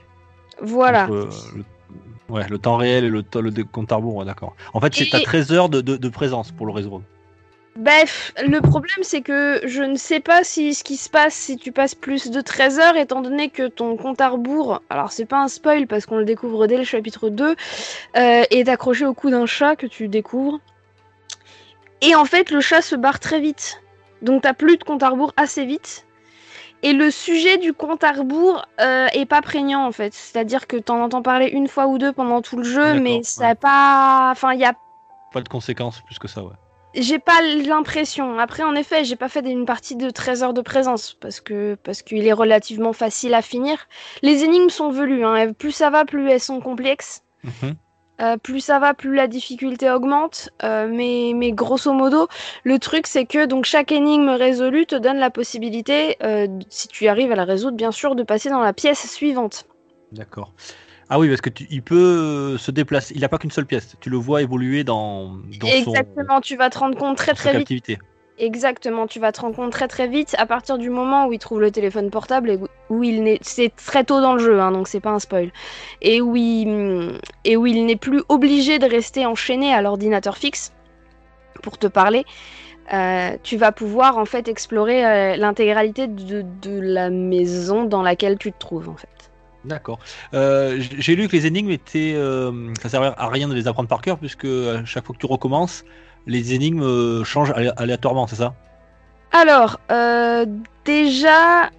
Voilà. 0.61 1.07
Euh, 1.09 1.29
le, 1.55 1.65
ouais, 2.31 2.47
le 2.49 2.57
temps 2.57 2.77
réel 2.77 3.05
et 3.05 3.09
le, 3.09 3.23
compte 3.63 3.91
à 3.91 3.95
rebours, 3.97 4.15
ouais, 4.15 4.25
d'accord. 4.25 4.55
En 4.73 4.79
fait, 4.79 4.93
c'est 4.93 5.05
Et- 5.05 5.09
t'as 5.09 5.19
13 5.19 5.51
heures 5.51 5.69
de, 5.69 5.81
de, 5.81 5.97
de 5.97 6.09
présence 6.09 6.51
pour 6.51 6.65
le 6.65 6.71
réseau. 6.71 7.01
Bref, 7.77 8.33
le 8.45 8.59
problème 8.59 8.97
c'est 9.01 9.21
que 9.21 9.61
je 9.65 9.81
ne 9.81 9.95
sais 9.95 10.19
pas 10.19 10.43
si 10.43 10.73
ce 10.73 10.83
qui 10.83 10.97
se 10.97 11.09
passe 11.09 11.33
si 11.33 11.55
tu 11.55 11.71
passes 11.71 11.95
plus 11.95 12.29
de 12.29 12.41
13 12.41 12.79
heures, 12.79 12.97
étant 12.97 13.21
donné 13.21 13.49
que 13.49 13.67
ton 13.67 13.95
compte 13.95 14.19
à 14.19 14.27
rebours, 14.27 14.81
alors 14.89 15.13
c'est 15.13 15.25
pas 15.25 15.41
un 15.41 15.47
spoil 15.47 15.87
parce 15.87 16.05
qu'on 16.05 16.17
le 16.17 16.25
découvre 16.25 16.67
dès 16.67 16.77
le 16.77 16.83
chapitre 16.83 17.29
2, 17.29 17.45
euh, 17.45 17.55
est 18.49 18.67
accroché 18.67 19.05
au 19.05 19.13
cou 19.13 19.29
d'un 19.29 19.45
chat 19.45 19.77
que 19.77 19.87
tu 19.87 20.09
découvres. 20.09 20.59
Et 22.01 22.13
en 22.13 22.25
fait, 22.25 22.51
le 22.51 22.59
chat 22.59 22.81
se 22.81 22.95
barre 22.95 23.21
très 23.21 23.39
vite. 23.39 23.81
Donc 24.21 24.41
t'as 24.41 24.53
plus 24.53 24.75
de 24.75 24.83
compte 24.83 25.01
à 25.01 25.09
rebours 25.09 25.33
assez 25.37 25.65
vite. 25.65 26.05
Et 26.83 26.93
le 26.93 27.11
sujet 27.11 27.57
du 27.57 27.73
compte 27.73 28.03
à 28.03 28.11
rebours 28.11 28.65
euh, 28.79 29.07
est 29.13 29.25
pas 29.25 29.41
prégnant 29.41 29.85
en 29.85 29.91
fait. 29.91 30.13
C'est-à-dire 30.13 30.67
que 30.67 30.77
t'en 30.77 31.01
entends 31.01 31.21
parler 31.21 31.47
une 31.47 31.67
fois 31.67 31.87
ou 31.87 31.97
deux 31.97 32.11
pendant 32.11 32.41
tout 32.41 32.57
le 32.57 32.63
jeu, 32.63 32.99
mais 32.99 33.21
ça 33.23 33.49
a 33.49 33.55
pas. 33.55 34.29
Enfin, 34.31 34.53
il 34.53 34.59
y 34.59 34.65
a 34.65 34.73
Pas 35.31 35.41
de 35.41 35.49
conséquences 35.49 36.01
plus 36.01 36.17
que 36.17 36.27
ça, 36.27 36.43
ouais. 36.43 36.53
j'ai 36.95 37.19
pas 37.19 37.39
l'impression. 37.41 38.39
Après, 38.39 38.63
en 38.63 38.73
effet, 38.75 39.03
j'ai 39.03 39.15
pas 39.15 39.29
fait 39.29 39.41
une 39.41 39.65
partie 39.65 39.95
de 39.95 40.09
13 40.09 40.43
heures 40.43 40.53
de 40.53 40.61
présence 40.61 41.13
parce 41.13 41.39
que 41.39 41.75
parce 41.83 42.01
qu'il 42.01 42.25
est 42.25 42.33
relativement 42.33 42.93
facile 42.93 43.33
à 43.35 43.41
finir. 43.43 43.87
Les 44.23 44.43
énigmes 44.43 44.69
sont 44.69 44.89
velues. 44.89 45.23
Hein. 45.23 45.53
Plus 45.53 45.71
ça 45.71 45.89
va, 45.91 46.03
plus 46.03 46.29
elles 46.29 46.39
sont 46.39 46.61
complexes. 46.61 47.21
Mhm. 47.43 47.75
Euh, 48.21 48.37
plus 48.37 48.59
ça 48.59 48.79
va, 48.79 48.93
plus 48.93 49.15
la 49.15 49.27
difficulté 49.27 49.89
augmente. 49.89 50.49
Euh, 50.63 50.87
mais, 50.89 51.33
mais 51.35 51.51
grosso 51.51 51.91
modo, 51.93 52.27
le 52.63 52.79
truc 52.79 53.07
c'est 53.07 53.25
que 53.25 53.45
donc 53.45 53.65
chaque 53.65 53.91
énigme 53.91 54.29
résolue 54.29 54.85
te 54.85 54.95
donne 54.95 55.17
la 55.17 55.29
possibilité, 55.29 56.17
euh, 56.23 56.47
si 56.69 56.87
tu 56.87 57.07
arrives 57.07 57.31
à 57.31 57.35
la 57.35 57.45
résoudre, 57.45 57.77
bien 57.77 57.91
sûr, 57.91 58.15
de 58.15 58.23
passer 58.23 58.49
dans 58.49 58.61
la 58.61 58.73
pièce 58.73 59.11
suivante. 59.11 59.65
D'accord. 60.11 60.53
Ah 61.09 61.19
oui, 61.19 61.27
parce 61.27 61.41
que 61.41 61.49
tu, 61.49 61.67
il 61.69 61.81
peut 61.81 62.57
se 62.57 62.71
déplacer. 62.71 63.13
Il 63.15 63.21
n'a 63.21 63.29
pas 63.29 63.37
qu'une 63.37 63.51
seule 63.51 63.65
pièce. 63.65 63.95
Tu 63.99 64.09
le 64.09 64.17
vois 64.17 64.41
évoluer 64.41 64.85
dans, 64.85 65.39
dans 65.59 65.67
son, 65.67 65.91
Exactement, 65.91 66.39
tu 66.39 66.55
vas 66.55 66.69
te 66.69 66.79
rendre 66.79 66.97
compte 66.97 67.17
très 67.17 67.33
très 67.33 67.57
vite. 67.57 67.99
Exactement, 68.37 69.07
tu 69.07 69.19
vas 69.19 69.31
te 69.31 69.41
rendre 69.41 69.55
compte 69.55 69.71
très 69.71 69.87
très 69.87 70.07
vite 70.07 70.35
à 70.39 70.45
partir 70.45 70.77
du 70.77 70.89
moment 70.89 71.27
où 71.27 71.33
il 71.33 71.39
trouve 71.39 71.61
le 71.61 71.69
téléphone 71.69 72.09
portable 72.09 72.49
et 72.49 72.59
où 72.91 73.03
il 73.03 73.23
n'est, 73.23 73.39
c'est 73.41 73.73
très 73.75 74.03
tôt 74.03 74.19
dans 74.21 74.33
le 74.33 74.39
jeu, 74.39 74.59
hein, 74.59 74.71
donc 74.71 74.87
c'est 74.87 74.99
pas 74.99 75.11
un 75.11 75.19
spoil, 75.19 75.51
et 76.01 76.21
où 76.21 76.35
il, 76.35 77.19
et 77.45 77.55
où 77.57 77.65
il 77.65 77.85
n'est 77.87 77.95
plus 78.07 78.21
obligé 78.29 78.77
de 78.77 78.85
rester 78.85 79.25
enchaîné 79.25 79.73
à 79.73 79.81
l'ordinateur 79.81 80.35
fixe 80.37 80.73
pour 81.63 81.77
te 81.77 81.87
parler. 81.87 82.25
euh, 82.93 83.37
tu 83.43 83.55
vas 83.57 83.71
pouvoir 83.71 84.17
en 84.17 84.25
fait 84.25 84.47
explorer 84.47 85.05
euh, 85.05 85.37
l'intégralité 85.37 86.07
de, 86.07 86.43
de 86.61 86.79
la 86.79 87.09
maison 87.09 87.85
dans 87.85 88.03
laquelle 88.03 88.37
tu 88.37 88.51
te 88.51 88.59
trouves 88.59 88.89
en 88.89 88.97
fait. 88.97 89.07
D'accord. 89.63 89.99
Euh, 90.33 90.79
J'ai 91.05 91.15
lu 91.15 91.27
que 91.27 91.35
les 91.37 91.45
énigmes 91.45 91.71
étaient. 91.71 92.15
ça 92.81 92.89
servait 92.89 93.11
à 93.15 93.27
rien 93.29 93.47
de 93.47 93.53
les 93.53 93.67
apprendre 93.67 93.87
par 93.87 94.01
cœur, 94.01 94.17
puisque 94.17 94.45
à 94.45 94.83
chaque 94.85 95.05
fois 95.05 95.15
que 95.15 95.19
tu 95.19 95.27
recommences, 95.27 95.85
les 96.25 96.53
énigmes 96.55 97.23
changent 97.23 97.51
alé- 97.51 97.71
aléatoirement, 97.77 98.25
c'est 98.27 98.37
ça? 98.37 98.55
Alors, 99.31 99.79
déjà, 100.83 101.69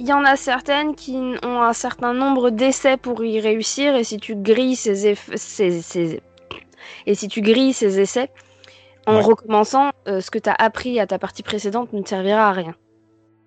il 0.00 0.08
y 0.08 0.12
en 0.12 0.24
a 0.24 0.34
certaines 0.36 0.94
qui 0.96 1.14
ont 1.44 1.62
un 1.62 1.72
certain 1.74 2.14
nombre 2.14 2.50
d'essais 2.50 2.96
pour 2.96 3.22
y 3.24 3.38
réussir, 3.38 3.94
et 3.94 4.02
si 4.02 4.16
tu 4.16 4.34
grilles 4.34 4.74
ces, 4.76 5.12
eff- 5.12 5.36
ces- 5.36 5.82
ces- 5.82 6.22
et 7.06 7.14
si 7.14 7.28
tu 7.28 7.42
grilles 7.42 7.74
ces 7.74 8.00
essais 8.00 8.30
en 9.06 9.16
Ouais. 9.16 9.22
recommençant, 9.22 9.90
euh, 10.08 10.20
ce 10.20 10.30
que 10.30 10.38
tu 10.38 10.48
as 10.48 10.54
appris 10.58 10.98
à 11.00 11.06
ta 11.06 11.18
partie 11.18 11.42
précédente 11.42 11.92
ne 11.92 12.02
te 12.02 12.08
servira 12.08 12.48
à 12.48 12.52
rien. 12.52 12.74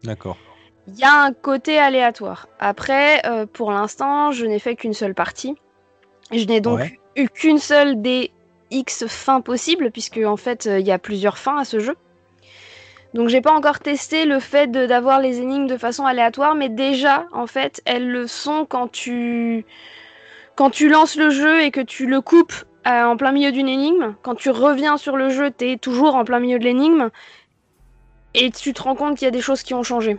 D'accord. 0.03 0.37
Il 0.87 0.95
y 0.99 1.03
a 1.03 1.23
un 1.23 1.33
côté 1.33 1.77
aléatoire. 1.79 2.47
Après, 2.59 3.25
euh, 3.25 3.45
pour 3.45 3.71
l'instant, 3.71 4.31
je 4.31 4.45
n'ai 4.45 4.59
fait 4.59 4.75
qu'une 4.75 4.93
seule 4.93 5.15
partie. 5.15 5.55
Je 6.31 6.45
n'ai 6.45 6.61
donc 6.61 6.79
Ouais. 6.79 6.99
eu 7.15 7.29
qu'une 7.29 7.57
seule 7.59 8.01
des 8.01 8.31
X 8.69 9.05
fins 9.07 9.41
possibles, 9.41 9.91
puisque 9.91 10.17
en 10.23 10.37
fait, 10.37 10.67
euh, 10.67 10.79
il 10.79 10.85
y 10.85 10.91
a 10.91 10.99
plusieurs 10.99 11.37
fins 11.37 11.57
à 11.57 11.65
ce 11.65 11.79
jeu. 11.79 11.95
Donc, 13.13 13.29
j'ai 13.29 13.41
pas 13.41 13.53
encore 13.53 13.79
testé 13.79 14.25
le 14.25 14.39
fait 14.39 14.71
d'avoir 14.71 15.19
les 15.19 15.39
énigmes 15.39 15.67
de 15.67 15.77
façon 15.77 16.05
aléatoire, 16.05 16.55
mais 16.55 16.69
déjà, 16.69 17.27
en 17.31 17.45
fait, 17.45 17.81
elles 17.85 18.09
le 18.09 18.27
sont 18.27 18.65
quand 18.65 18.91
tu 18.91 19.65
quand 20.55 20.69
tu 20.69 20.89
lances 20.89 21.15
le 21.15 21.29
jeu 21.29 21.61
et 21.61 21.71
que 21.71 21.81
tu 21.81 22.05
le 22.05 22.21
coupes 22.21 22.53
euh, 22.85 23.03
en 23.05 23.17
plein 23.17 23.31
milieu 23.31 23.51
d'une 23.51 23.69
énigme. 23.69 24.15
Quand 24.21 24.35
tu 24.35 24.49
reviens 24.49 24.97
sur 24.97 25.17
le 25.17 25.29
jeu, 25.29 25.51
t'es 25.51 25.77
toujours 25.77 26.15
en 26.15 26.25
plein 26.25 26.39
milieu 26.39 26.59
de 26.59 26.63
l'énigme 26.63 27.09
et 28.33 28.51
tu 28.51 28.73
te 28.73 28.81
rends 28.81 28.95
compte 28.95 29.17
qu'il 29.17 29.25
y 29.25 29.27
a 29.27 29.31
des 29.31 29.41
choses 29.41 29.63
qui 29.63 29.73
ont 29.73 29.83
changé. 29.83 30.17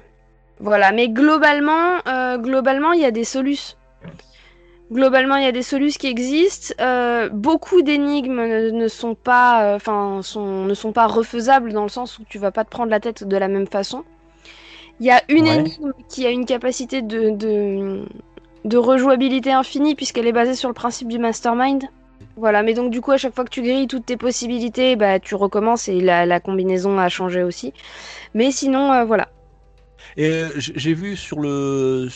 Voilà, 0.61 0.93
mais 0.93 1.09
globalement, 1.09 1.99
euh, 2.07 2.39
globalement, 2.39 2.93
il 2.93 3.01
y 3.01 3.05
a 3.05 3.11
des 3.11 3.25
solutions. 3.25 3.77
Globalement, 4.95 5.37
il 5.37 5.45
y 5.45 5.47
a 5.47 5.53
des 5.53 5.63
solutions 5.63 5.99
qui 6.01 6.07
existent. 6.07 6.73
Euh, 6.81 7.29
beaucoup 7.29 7.83
d'énigmes 7.83 8.41
ne, 8.47 8.71
ne 8.71 8.89
sont 8.89 9.15
pas, 9.17 9.73
euh, 9.73 9.77
enfin, 9.77 10.21
ne 10.39 10.75
sont 10.75 10.93
pas 10.93 11.07
refaisables 11.09 11.73
dans 11.73 11.83
le 11.83 11.89
sens 11.89 12.19
où 12.19 12.25
tu 12.29 12.39
vas 12.39 12.53
pas 12.53 12.65
te 12.65 12.71
prendre 12.71 12.91
la 12.91 13.01
tête 13.01 13.25
de 13.25 13.37
la 13.37 13.49
même 13.49 13.67
façon. 13.67 14.05
Il 15.01 15.07
y 15.07 15.11
a 15.11 15.23
une 15.29 15.47
Ouais. 15.47 15.49
énigme 15.49 15.93
qui 16.09 16.27
a 16.27 16.31
une 16.31 16.47
capacité 16.47 17.03
de, 17.03 17.31
de, 17.31 18.05
de 18.65 18.77
rejouabilité 18.79 19.53
infinie 19.53 19.95
puisqu'elle 19.97 20.27
est 20.27 20.33
basée 20.33 20.55
sur 20.57 20.69
le 20.69 20.75
principe 20.75 21.09
du 21.09 21.19
mastermind. 21.19 21.85
Voilà, 22.37 22.63
mais 22.63 22.75
donc 22.75 22.91
du 22.91 23.01
coup, 23.01 23.13
à 23.13 23.17
chaque 23.19 23.35
fois 23.35 23.45
que 23.45 23.51
tu 23.51 23.63
grilles 23.63 23.89
toutes 23.89 24.07
tes 24.07 24.17
possibilités, 24.17 24.97
bah, 24.97 25.21
tu 25.21 25.35
recommences 25.37 25.89
et 25.89 26.01
la, 26.01 26.27
la 26.27 26.41
combinaison 26.41 26.99
a 26.99 27.09
changé 27.09 27.43
aussi. 27.43 27.73
Mais 28.35 28.53
sinon, 28.53 28.93
euh, 28.93 29.05
voilà. 29.05 29.29
Et 30.17 30.45
j'ai 30.57 30.95
vu 30.95 31.17
sur 31.17 31.41
le. 31.41 32.09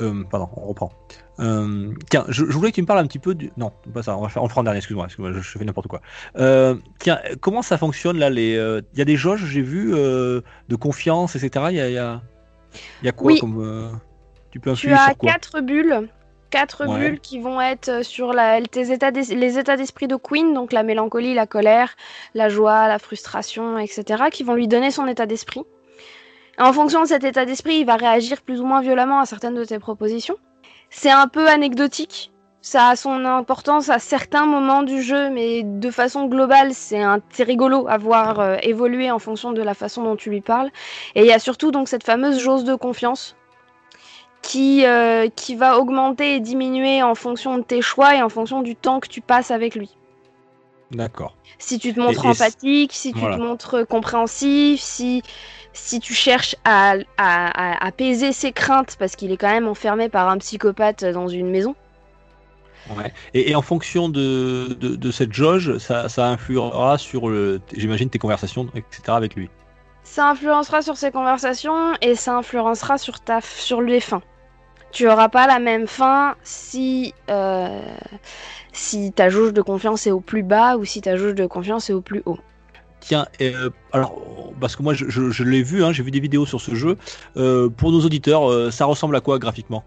Euh, 0.00 0.24
pardon, 0.30 0.48
on 0.56 0.66
reprend. 0.66 0.90
Euh, 1.40 1.92
tiens, 2.10 2.24
je, 2.28 2.44
je 2.46 2.52
voulais 2.52 2.70
que 2.70 2.76
tu 2.76 2.82
me 2.82 2.86
parles 2.86 3.00
un 3.00 3.06
petit 3.06 3.18
peu 3.18 3.34
du. 3.34 3.50
Non, 3.56 3.72
pas 3.94 4.02
ça, 4.02 4.16
on 4.16 4.22
va 4.22 4.28
faire, 4.28 4.42
on 4.42 4.46
le 4.46 4.50
fera 4.50 4.60
en 4.60 4.64
dernier, 4.64 4.78
excuse-moi, 4.78 5.06
excuse-moi, 5.06 5.32
je, 5.32 5.40
je 5.40 5.58
fais 5.58 5.64
n'importe 5.64 5.86
quoi. 5.88 6.00
Euh, 6.38 6.74
tiens, 6.98 7.18
comment 7.40 7.62
ça 7.62 7.78
fonctionne 7.78 8.18
là 8.18 8.30
les, 8.30 8.52
Il 8.92 8.98
y 8.98 9.02
a 9.02 9.04
des 9.04 9.16
jauges, 9.16 9.44
j'ai 9.46 9.62
vu, 9.62 9.92
de 9.92 10.76
confiance, 10.78 11.36
etc. 11.36 11.66
Il 11.70 11.76
y 11.76 11.80
a, 11.80 11.88
il 11.88 11.94
y 11.94 11.98
a, 11.98 12.20
il 13.02 13.06
y 13.06 13.08
a 13.08 13.12
quoi 13.12 13.32
Oui. 13.32 13.38
comme. 13.40 14.00
tu 14.50 14.60
peux 14.60 14.72
Tu 14.74 14.92
as 14.92 15.06
sur 15.08 15.16
quoi? 15.18 15.32
quatre 15.32 15.60
bulles. 15.60 16.08
Quatre 16.50 16.86
Ouais. 16.86 16.98
bulles 17.10 17.20
qui 17.20 17.40
vont 17.40 17.60
être 17.60 18.02
sur 18.02 18.32
la, 18.32 18.62
tes 18.62 18.90
états 18.90 19.10
d'es- 19.10 19.34
les 19.34 19.58
états 19.58 19.76
d'esprit 19.76 20.08
de 20.08 20.16
Queen, 20.16 20.54
donc 20.54 20.72
la 20.72 20.82
mélancolie, 20.82 21.34
la 21.34 21.46
colère, 21.46 21.90
la 22.32 22.48
joie, 22.48 22.88
la 22.88 22.98
frustration, 22.98 23.78
etc., 23.78 24.24
qui 24.32 24.44
vont 24.44 24.54
lui 24.54 24.66
donner 24.66 24.90
son 24.90 25.06
état 25.06 25.26
d'esprit. 25.26 25.60
En 26.58 26.72
fonction 26.72 27.02
de 27.02 27.06
cet 27.06 27.22
état 27.24 27.44
d'esprit, 27.44 27.76
il 27.78 27.86
va 27.86 27.96
réagir 27.96 28.42
plus 28.42 28.60
ou 28.60 28.64
moins 28.66 28.80
violemment 28.80 29.20
à 29.20 29.26
certaines 29.26 29.54
de 29.54 29.64
tes 29.64 29.78
propositions. 29.78 30.36
C'est 30.90 31.10
un 31.10 31.28
peu 31.28 31.48
anecdotique. 31.48 32.32
Ça 32.60 32.88
a 32.88 32.96
son 32.96 33.24
importance 33.24 33.88
à 33.88 34.00
certains 34.00 34.44
moments 34.44 34.82
du 34.82 35.00
jeu, 35.00 35.30
mais 35.30 35.62
de 35.62 35.90
façon 35.90 36.26
globale, 36.26 36.74
c'est 36.74 37.00
un- 37.00 37.20
rigolo 37.38 37.86
à 37.88 37.96
voir 37.96 38.40
euh, 38.40 38.56
évoluer 38.62 39.10
en 39.12 39.20
fonction 39.20 39.52
de 39.52 39.62
la 39.62 39.74
façon 39.74 40.02
dont 40.02 40.16
tu 40.16 40.30
lui 40.30 40.40
parles. 40.40 40.70
Et 41.14 41.20
il 41.20 41.26
y 41.26 41.32
a 41.32 41.38
surtout 41.38 41.70
donc 41.70 41.88
cette 41.88 42.04
fameuse 42.04 42.40
jauge 42.40 42.64
de 42.64 42.74
confiance 42.74 43.36
qui, 44.42 44.84
euh, 44.84 45.28
qui 45.28 45.54
va 45.54 45.78
augmenter 45.78 46.34
et 46.34 46.40
diminuer 46.40 47.02
en 47.02 47.14
fonction 47.14 47.58
de 47.58 47.62
tes 47.62 47.82
choix 47.82 48.16
et 48.16 48.22
en 48.22 48.28
fonction 48.28 48.62
du 48.62 48.74
temps 48.74 48.98
que 48.98 49.08
tu 49.08 49.20
passes 49.20 49.52
avec 49.52 49.76
lui. 49.76 49.97
D'accord. 50.90 51.36
Si 51.58 51.78
tu 51.78 51.92
te 51.92 52.00
montres 52.00 52.24
Et- 52.24 52.30
et 52.30 52.34
c- 52.34 52.44
empathique, 52.44 52.92
si 52.92 53.12
tu 53.12 53.18
voilà. 53.18 53.36
te 53.36 53.42
montres 53.42 53.86
compréhensif, 53.86 54.80
si, 54.80 55.22
si 55.72 56.00
tu 56.00 56.14
cherches 56.14 56.56
à, 56.64 56.94
à, 57.18 57.74
à 57.76 57.86
apaiser 57.86 58.32
ses 58.32 58.52
craintes, 58.52 58.96
parce 58.98 59.14
qu'il 59.16 59.30
est 59.32 59.36
quand 59.36 59.50
même 59.50 59.68
enfermé 59.68 60.08
par 60.08 60.28
un 60.30 60.38
psychopathe 60.38 61.04
dans 61.04 61.28
une 61.28 61.50
maison. 61.50 61.74
Ouais. 62.90 63.12
Et, 63.34 63.50
et 63.50 63.54
en 63.54 63.60
fonction 63.62 64.08
de, 64.08 64.74
de, 64.80 64.96
de 64.96 65.10
cette 65.10 65.32
jauge, 65.32 65.76
ça, 65.78 66.08
ça 66.08 66.26
influera 66.28 66.96
sur, 66.96 67.30
j'imagine, 67.74 68.08
tes 68.08 68.18
conversations, 68.18 68.66
etc. 68.74 69.02
avec 69.08 69.34
lui. 69.34 69.50
Ça 70.04 70.30
influencera 70.30 70.80
sur 70.80 70.96
ses 70.96 71.10
conversations 71.10 71.92
et 72.00 72.14
ça 72.14 72.36
influencera 72.38 72.96
sur, 72.96 73.20
ta, 73.20 73.40
sur 73.42 73.82
les 73.82 74.00
fins. 74.00 74.22
Tu 74.98 75.08
auras 75.08 75.28
pas 75.28 75.46
la 75.46 75.60
même 75.60 75.86
fin 75.86 76.34
si, 76.42 77.14
euh, 77.30 77.68
si 78.72 79.12
ta 79.12 79.28
jauge 79.28 79.52
de 79.52 79.62
confiance 79.62 80.08
est 80.08 80.10
au 80.10 80.18
plus 80.18 80.42
bas 80.42 80.76
ou 80.76 80.84
si 80.84 81.00
ta 81.00 81.16
jauge 81.16 81.36
de 81.36 81.46
confiance 81.46 81.88
est 81.88 81.92
au 81.92 82.00
plus 82.00 82.20
haut. 82.26 82.40
Tiens, 82.98 83.26
euh, 83.40 83.70
alors, 83.92 84.20
parce 84.60 84.74
que 84.74 84.82
moi 84.82 84.94
je, 84.94 85.08
je- 85.08 85.30
je 85.30 85.44
l'ai 85.44 85.62
vu, 85.62 85.84
hein, 85.84 85.92
j'ai 85.92 86.02
vu 86.02 86.10
des 86.10 86.18
vidéos 86.18 86.46
sur 86.46 86.60
ce 86.60 86.74
jeu. 86.74 86.96
Euh, 87.36 87.68
pour 87.68 87.92
nos 87.92 88.00
auditeurs, 88.00 88.72
ça 88.72 88.86
ressemble 88.86 89.14
à 89.14 89.20
quoi 89.20 89.38
graphiquement? 89.38 89.84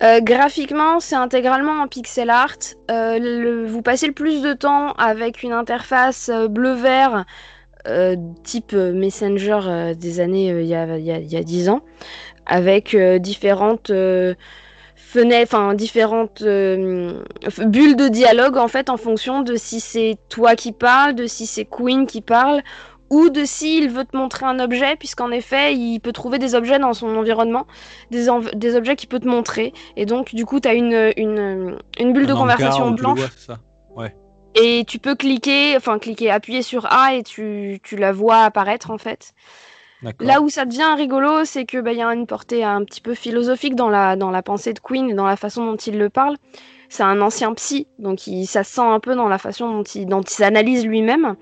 Euh, 0.00 0.20
graphiquement, 0.20 1.00
c'est 1.00 1.16
intégralement 1.16 1.82
en 1.82 1.88
pixel 1.88 2.30
art. 2.30 2.54
Euh, 2.88 3.18
le- 3.18 3.66
vous 3.66 3.82
passez 3.82 4.06
le 4.06 4.12
plus 4.12 4.42
de 4.42 4.52
temps 4.52 4.92
avec 4.92 5.42
une 5.42 5.50
interface 5.52 6.30
bleu-vert 6.48 7.24
euh, 7.88 8.14
type 8.44 8.74
Messenger 8.74 9.94
des 9.96 10.20
années 10.20 10.50
il 10.50 10.66
y, 10.66 10.74
a, 10.74 10.98
y 10.98 11.36
a 11.36 11.42
10 11.42 11.68
ans, 11.68 11.80
avec 12.46 12.94
euh, 12.94 13.18
différentes 13.18 13.90
euh, 13.90 14.34
fenêtres, 14.96 15.54
enfin 15.54 15.74
différentes 15.74 16.42
euh, 16.42 17.22
bulles 17.58 17.96
de 17.96 18.08
dialogue 18.08 18.56
en 18.56 18.68
fait 18.68 18.90
en 18.90 18.96
fonction 18.96 19.42
de 19.42 19.56
si 19.56 19.80
c'est 19.80 20.16
toi 20.28 20.54
qui 20.54 20.72
parles, 20.72 21.14
de 21.14 21.26
si 21.26 21.46
c'est 21.46 21.64
Queen 21.64 22.06
qui 22.06 22.20
parle 22.20 22.62
ou 23.10 23.28
de 23.28 23.44
s'il 23.44 23.90
veut 23.90 24.04
te 24.04 24.16
montrer 24.16 24.46
un 24.46 24.60
objet, 24.60 24.94
puisqu'en 24.94 25.32
effet, 25.32 25.74
il 25.74 25.98
peut 25.98 26.12
trouver 26.12 26.38
des 26.38 26.54
objets 26.54 26.78
dans 26.78 26.92
son 26.92 27.16
environnement, 27.16 27.66
des, 28.12 28.30
env- 28.30 28.54
des 28.54 28.76
objets 28.76 28.94
qu'il 28.94 29.08
peut 29.08 29.18
te 29.18 29.26
montrer. 29.26 29.72
Et 29.96 30.06
donc, 30.06 30.32
du 30.32 30.46
coup, 30.46 30.60
tu 30.60 30.68
as 30.68 30.74
une, 30.74 31.12
une, 31.16 31.76
une 31.98 32.12
bulle 32.12 32.26
de 32.28 32.32
Un 32.32 32.36
conversation 32.36 32.84
blanche. 32.92 33.18
vois, 33.18 33.28
Et 34.54 34.84
tu 34.86 35.00
peux 35.00 35.16
cliquer, 35.16 35.76
enfin 35.76 35.98
cliquer, 35.98 36.30
appuyer 36.30 36.62
sur 36.62 36.86
A 36.86 37.14
et 37.14 37.24
tu, 37.24 37.80
tu 37.82 37.96
la 37.96 38.12
vois 38.12 38.38
apparaître 38.44 38.92
en 38.92 38.98
fait. 38.98 39.32
Là 40.20 40.40
où 40.40 40.48
ça 40.48 40.64
devient 40.64 40.94
rigolo, 40.96 41.44
c'est 41.44 41.66
que 41.66 41.78
bah, 41.78 41.92
y 41.92 42.02
a 42.02 42.12
une 42.14 42.26
portée 42.26 42.64
un 42.64 42.84
petit 42.84 43.00
peu 43.00 43.14
philosophique 43.14 43.74
dans 43.74 43.90
la, 43.90 44.16
dans 44.16 44.30
la 44.30 44.42
pensée 44.42 44.72
de 44.72 44.78
Queen 44.78 45.10
et 45.10 45.14
dans 45.14 45.26
la 45.26 45.36
façon 45.36 45.66
dont 45.66 45.76
il 45.76 45.98
le 45.98 46.08
parle. 46.08 46.36
C'est 46.88 47.02
un 47.02 47.20
ancien 47.20 47.52
psy, 47.54 47.86
donc 47.98 48.26
il, 48.26 48.46
ça 48.46 48.64
se 48.64 48.74
sent 48.74 48.80
un 48.80 48.98
peu 48.98 49.14
dans 49.14 49.28
la 49.28 49.38
façon 49.38 49.70
dont 49.70 49.82
il, 49.82 50.06
dont 50.06 50.22
il 50.22 50.30
s'analyse 50.30 50.84
lui-même. 50.86 51.36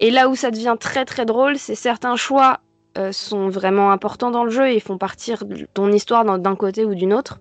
Et 0.00 0.10
là 0.10 0.28
où 0.28 0.36
ça 0.36 0.50
devient 0.50 0.76
très 0.78 1.04
très 1.04 1.24
drôle, 1.24 1.58
c'est 1.58 1.74
certains 1.74 2.14
choix 2.14 2.60
euh, 2.96 3.10
sont 3.10 3.48
vraiment 3.48 3.90
importants 3.90 4.30
dans 4.30 4.44
le 4.44 4.50
jeu 4.50 4.68
et 4.70 4.80
font 4.80 4.98
partir 4.98 5.44
de 5.44 5.66
ton 5.74 5.90
histoire 5.90 6.24
d'un 6.24 6.56
côté 6.56 6.84
ou 6.84 6.94
d'une 6.94 7.12
autre. 7.12 7.40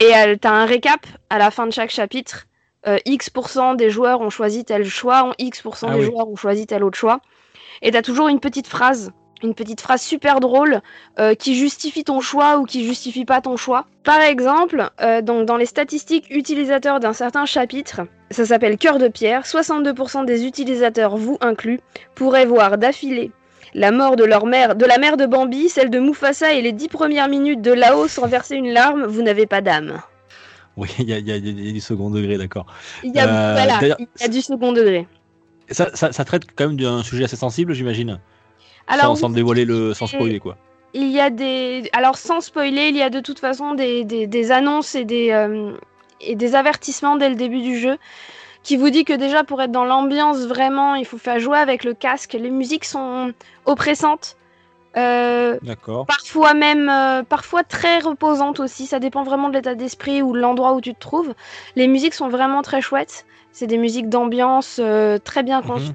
Et 0.00 0.14
euh, 0.14 0.36
t'as 0.40 0.52
un 0.52 0.64
récap 0.64 1.06
à 1.28 1.38
la 1.38 1.50
fin 1.50 1.66
de 1.66 1.72
chaque 1.72 1.90
chapitre. 1.90 2.46
Euh, 2.86 2.98
X% 3.04 3.74
des 3.76 3.90
joueurs 3.90 4.20
ont 4.20 4.30
choisi 4.30 4.64
tel 4.64 4.84
choix, 4.84 5.32
X% 5.38 5.86
Ah 5.88 5.94
des 5.94 6.00
oui. 6.00 6.06
joueurs 6.06 6.28
ont 6.28 6.36
choisi 6.36 6.66
tel 6.66 6.82
autre 6.82 6.96
choix. 6.96 7.20
Et 7.82 7.90
t'as 7.90 8.02
toujours 8.02 8.28
une 8.28 8.40
petite 8.40 8.66
phrase, 8.66 9.12
une 9.42 9.54
petite 9.54 9.80
phrase 9.80 10.02
super 10.02 10.40
drôle 10.40 10.80
euh, 11.18 11.34
qui 11.34 11.54
justifie 11.54 12.04
ton 12.04 12.20
choix 12.20 12.58
ou 12.58 12.64
qui 12.64 12.84
justifie 12.84 13.24
pas 13.24 13.40
ton 13.40 13.56
choix. 13.56 13.86
Par 14.04 14.20
exemple, 14.20 14.90
euh, 15.00 15.22
donc 15.22 15.46
dans 15.46 15.56
les 15.56 15.66
statistiques 15.66 16.26
utilisateurs 16.30 17.00
d'un 17.00 17.12
certain 17.12 17.46
chapitre, 17.46 18.02
ça 18.30 18.44
s'appelle 18.44 18.76
Cœur 18.76 18.98
de 18.98 19.08
pierre, 19.08 19.44
62% 19.44 20.24
des 20.24 20.46
utilisateurs, 20.46 21.16
vous 21.16 21.38
inclus, 21.40 21.80
pourraient 22.14 22.46
voir 22.46 22.78
d'affilée 22.78 23.32
la 23.74 23.92
mort 23.92 24.16
de 24.16 24.24
leur 24.24 24.46
mère, 24.46 24.74
de 24.74 24.84
la 24.84 24.98
mère 24.98 25.16
de 25.16 25.26
Bambi, 25.26 25.68
celle 25.68 25.90
de 25.90 25.98
Mufasa 25.98 26.54
et 26.54 26.62
les 26.62 26.72
10 26.72 26.88
premières 26.88 27.28
minutes 27.28 27.62
de 27.62 27.72
Lao 27.72 28.08
sans 28.08 28.26
verser 28.26 28.56
une 28.56 28.72
larme, 28.72 29.06
vous 29.06 29.22
n'avez 29.22 29.46
pas 29.46 29.60
d'âme. 29.60 30.00
Oui, 30.76 30.88
il 30.98 31.08
y 31.08 31.12
a, 31.12 31.18
y 31.18 31.30
y 31.30 31.72
du 31.72 31.80
second 31.80 32.10
degré, 32.10 32.38
d'accord. 32.38 32.66
Il 33.02 33.14
y 33.14 33.18
a, 33.18 33.28
Euh, 33.28 33.52
voilà, 33.52 33.78
d'ailleurs, 33.80 33.98
il 34.00 34.22
y 34.22 34.24
a 34.24 34.28
du 34.28 34.40
second 34.40 34.72
degré. 34.72 35.06
Ça, 35.70 35.90
ça, 35.94 36.12
ça 36.12 36.24
traite 36.24 36.44
quand 36.54 36.68
même 36.68 36.76
d'un 36.76 37.02
sujet 37.02 37.24
assez 37.24 37.36
sensible, 37.36 37.72
j'imagine. 37.72 38.18
Alors, 38.86 39.16
sans, 39.16 39.16
sans 39.16 39.30
dévoiler 39.30 39.64
le, 39.64 39.94
sans 39.94 40.06
spoiler 40.06 40.40
quoi. 40.40 40.56
Il 40.94 41.08
y 41.08 41.20
a 41.20 41.30
des. 41.30 41.88
Alors, 41.92 42.16
sans 42.16 42.40
spoiler, 42.40 42.88
il 42.88 42.96
y 42.96 43.02
a 43.02 43.10
de 43.10 43.20
toute 43.20 43.38
façon 43.38 43.74
des, 43.74 44.04
des, 44.04 44.26
des 44.26 44.50
annonces 44.50 44.96
et 44.96 45.04
des, 45.04 45.30
euh, 45.30 45.72
et 46.20 46.34
des 46.34 46.54
avertissements 46.56 47.16
dès 47.16 47.28
le 47.28 47.36
début 47.36 47.62
du 47.62 47.78
jeu 47.78 47.96
qui 48.62 48.76
vous 48.76 48.90
dit 48.90 49.04
que 49.04 49.12
déjà 49.12 49.44
pour 49.44 49.62
être 49.62 49.72
dans 49.72 49.84
l'ambiance 49.84 50.40
vraiment, 50.40 50.94
il 50.94 51.06
faut 51.06 51.18
faire 51.18 51.38
jouer 51.38 51.58
avec 51.58 51.84
le 51.84 51.94
casque. 51.94 52.34
Les 52.34 52.50
musiques 52.50 52.84
sont 52.84 53.32
oppressantes. 53.64 54.36
Euh, 54.96 55.56
D'accord. 55.62 56.04
parfois 56.06 56.52
même, 56.52 56.88
euh, 56.88 57.22
parfois 57.22 57.62
très 57.62 58.00
reposantes 58.00 58.60
aussi. 58.60 58.86
Ça 58.86 58.98
dépend 58.98 59.22
vraiment 59.22 59.48
de 59.48 59.54
l'état 59.54 59.74
d'esprit 59.74 60.20
ou 60.20 60.32
de 60.32 60.40
l'endroit 60.40 60.74
où 60.74 60.80
tu 60.80 60.94
te 60.94 61.00
trouves. 61.00 61.32
Les 61.76 61.86
musiques 61.86 62.14
sont 62.14 62.28
vraiment 62.28 62.62
très 62.62 62.80
chouettes. 62.80 63.24
C'est 63.52 63.66
des 63.66 63.78
musiques 63.78 64.08
d'ambiance 64.08 64.78
euh, 64.82 65.18
très 65.18 65.42
bien 65.42 65.60
conçues. 65.62 65.92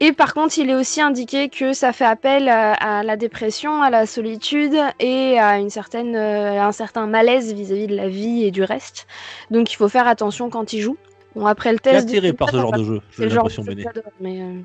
Et 0.00 0.12
par 0.12 0.34
contre, 0.34 0.58
il 0.58 0.68
est 0.70 0.74
aussi 0.74 1.00
indiqué 1.00 1.48
que 1.48 1.72
ça 1.72 1.92
fait 1.92 2.04
appel 2.04 2.48
à, 2.48 2.72
à 2.72 3.02
la 3.04 3.16
dépression, 3.16 3.80
à 3.80 3.90
la 3.90 4.06
solitude 4.06 4.74
et 4.98 5.38
à 5.38 5.58
une 5.58 5.70
certaine, 5.70 6.16
euh, 6.16 6.60
un 6.60 6.72
certain 6.72 7.06
malaise 7.06 7.54
vis-à-vis 7.54 7.86
de 7.86 7.94
la 7.94 8.08
vie 8.08 8.42
et 8.44 8.50
du 8.50 8.64
reste. 8.64 9.06
Donc, 9.50 9.72
il 9.72 9.76
faut 9.76 9.88
faire 9.88 10.08
attention 10.08 10.50
quand 10.50 10.72
il 10.72 10.80
joue. 10.80 10.96
Bon, 11.36 11.46
après 11.46 11.72
le 11.72 11.78
T'es 11.78 11.90
test. 11.92 12.08
attiré 12.08 12.32
par 12.32 12.50
ce 12.50 12.56
genre 12.56 12.72
de 12.72 12.82
jeu, 12.84 13.00
C'est 13.12 13.22
j'ai 13.22 13.28
le 13.28 13.34
genre 13.34 13.44
de 13.44 13.48
l'impression, 13.50 13.62
jeu 13.62 13.70
que 13.74 14.22
Béné. 14.22 14.42
euh, 14.42 14.60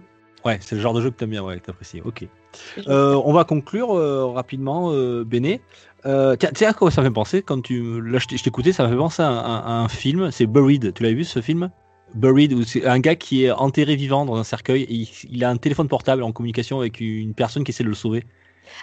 Ouais, 0.45 0.57
c'est 0.61 0.75
le 0.75 0.81
genre 0.81 0.93
de 0.93 1.01
jeu 1.01 1.11
que 1.11 1.15
t'aimes 1.15 1.29
bien, 1.31 1.43
ouais, 1.43 1.59
que 1.59 1.65
t'apprécies. 1.65 2.01
Ok. 2.03 2.25
Euh, 2.87 3.21
on 3.23 3.33
va 3.33 3.43
conclure 3.43 3.93
euh, 3.95 4.25
rapidement, 4.25 4.91
euh, 4.93 5.23
Béné. 5.23 5.61
Euh, 6.05 6.35
tiens, 6.37 6.69
à 6.69 6.73
quoi 6.73 6.89
ça 6.91 7.01
me 7.01 7.07
fait 7.07 7.13
penser 7.13 7.41
quand 7.43 7.61
tu. 7.61 8.01
Là, 8.01 8.19
je 8.19 8.25
t'ai- 8.27 8.37
je 8.37 8.43
t'écoutais, 8.43 8.71
ça 8.71 8.83
me 8.85 8.89
fait 8.89 8.95
penser 8.97 9.21
à 9.21 9.27
un, 9.27 9.57
à 9.59 9.71
un 9.83 9.89
film. 9.89 10.31
C'est 10.31 10.45
Buried. 10.47 10.93
Tu 10.93 11.03
l'as 11.03 11.11
vu 11.13 11.23
ce 11.25 11.41
film? 11.41 11.69
Buried, 12.13 12.63
c'est 12.65 12.85
un 12.85 12.99
gars 12.99 13.15
qui 13.15 13.45
est 13.45 13.51
enterré 13.51 13.95
vivant 13.95 14.25
dans 14.25 14.35
un 14.35 14.43
cercueil 14.43 14.83
et 14.83 15.07
il, 15.29 15.43
a 15.43 15.49
un 15.49 15.57
téléphone 15.57 15.87
portable 15.87 16.23
en 16.23 16.31
communication 16.31 16.79
avec 16.79 16.99
une 16.99 17.33
personne 17.33 17.63
qui 17.63 17.71
essaie 17.71 17.83
de 17.83 17.89
le 17.89 17.95
sauver. 17.95 18.23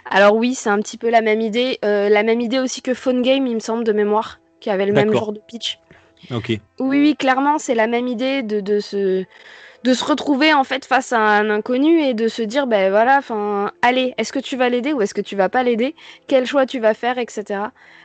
Alors 0.05 0.37
oui, 0.37 0.55
c'est 0.55 0.71
un 0.71 0.79
petit 0.81 0.97
peu 0.97 1.11
la 1.11 1.23
même 1.23 1.41
idée. 1.41 1.79
Euh, 1.85 2.09
la 2.09 2.23
même 2.23 2.41
idée 2.41 2.59
aussi 2.59 2.83
que 2.83 2.95
Phone 2.95 3.23
Game, 3.23 3.47
il 3.47 3.55
me 3.55 3.61
semble, 3.61 3.85
de 3.85 3.93
mémoire, 3.93 4.41
qui 4.61 4.71
avait 4.71 4.87
le 4.87 4.93
même 4.93 5.13
genre 5.13 5.33
de 5.33 5.41
pitch. 5.47 5.79
Ok. 6.31 6.49
Oui, 6.49 7.01
oui, 7.01 7.17
clairement, 7.17 7.59
c'est 7.59 7.75
la 7.75 7.87
même 7.87 8.09
idée 8.09 8.43
de, 8.43 8.61
de 8.61 8.81
se 8.81 9.25
de 9.87 9.95
se 9.95 10.05
retrouver 10.05 10.53
en 10.53 10.65
fait 10.65 10.85
face 10.85 11.13
à 11.13 11.21
un 11.21 11.49
inconnu 11.49 12.03
et 12.03 12.13
de 12.13 12.27
se 12.27 12.43
dire 12.43 12.67
ben 12.67 12.91
voilà, 12.91 13.19
enfin, 13.19 13.71
allez, 13.83 14.15
est-ce 14.19 14.33
que 14.33 14.41
tu 14.41 14.57
vas 14.57 14.69
l'aider 14.69 14.93
ou 14.93 15.01
est-ce 15.01 15.15
que 15.15 15.21
tu 15.21 15.37
vas 15.37 15.49
pas 15.49 15.63
l'aider? 15.63 15.95
Quel 16.27 16.45
choix 16.45 16.67
tu 16.67 16.81
vas 16.81 16.93
faire, 16.93 17.19
etc. 17.19 17.61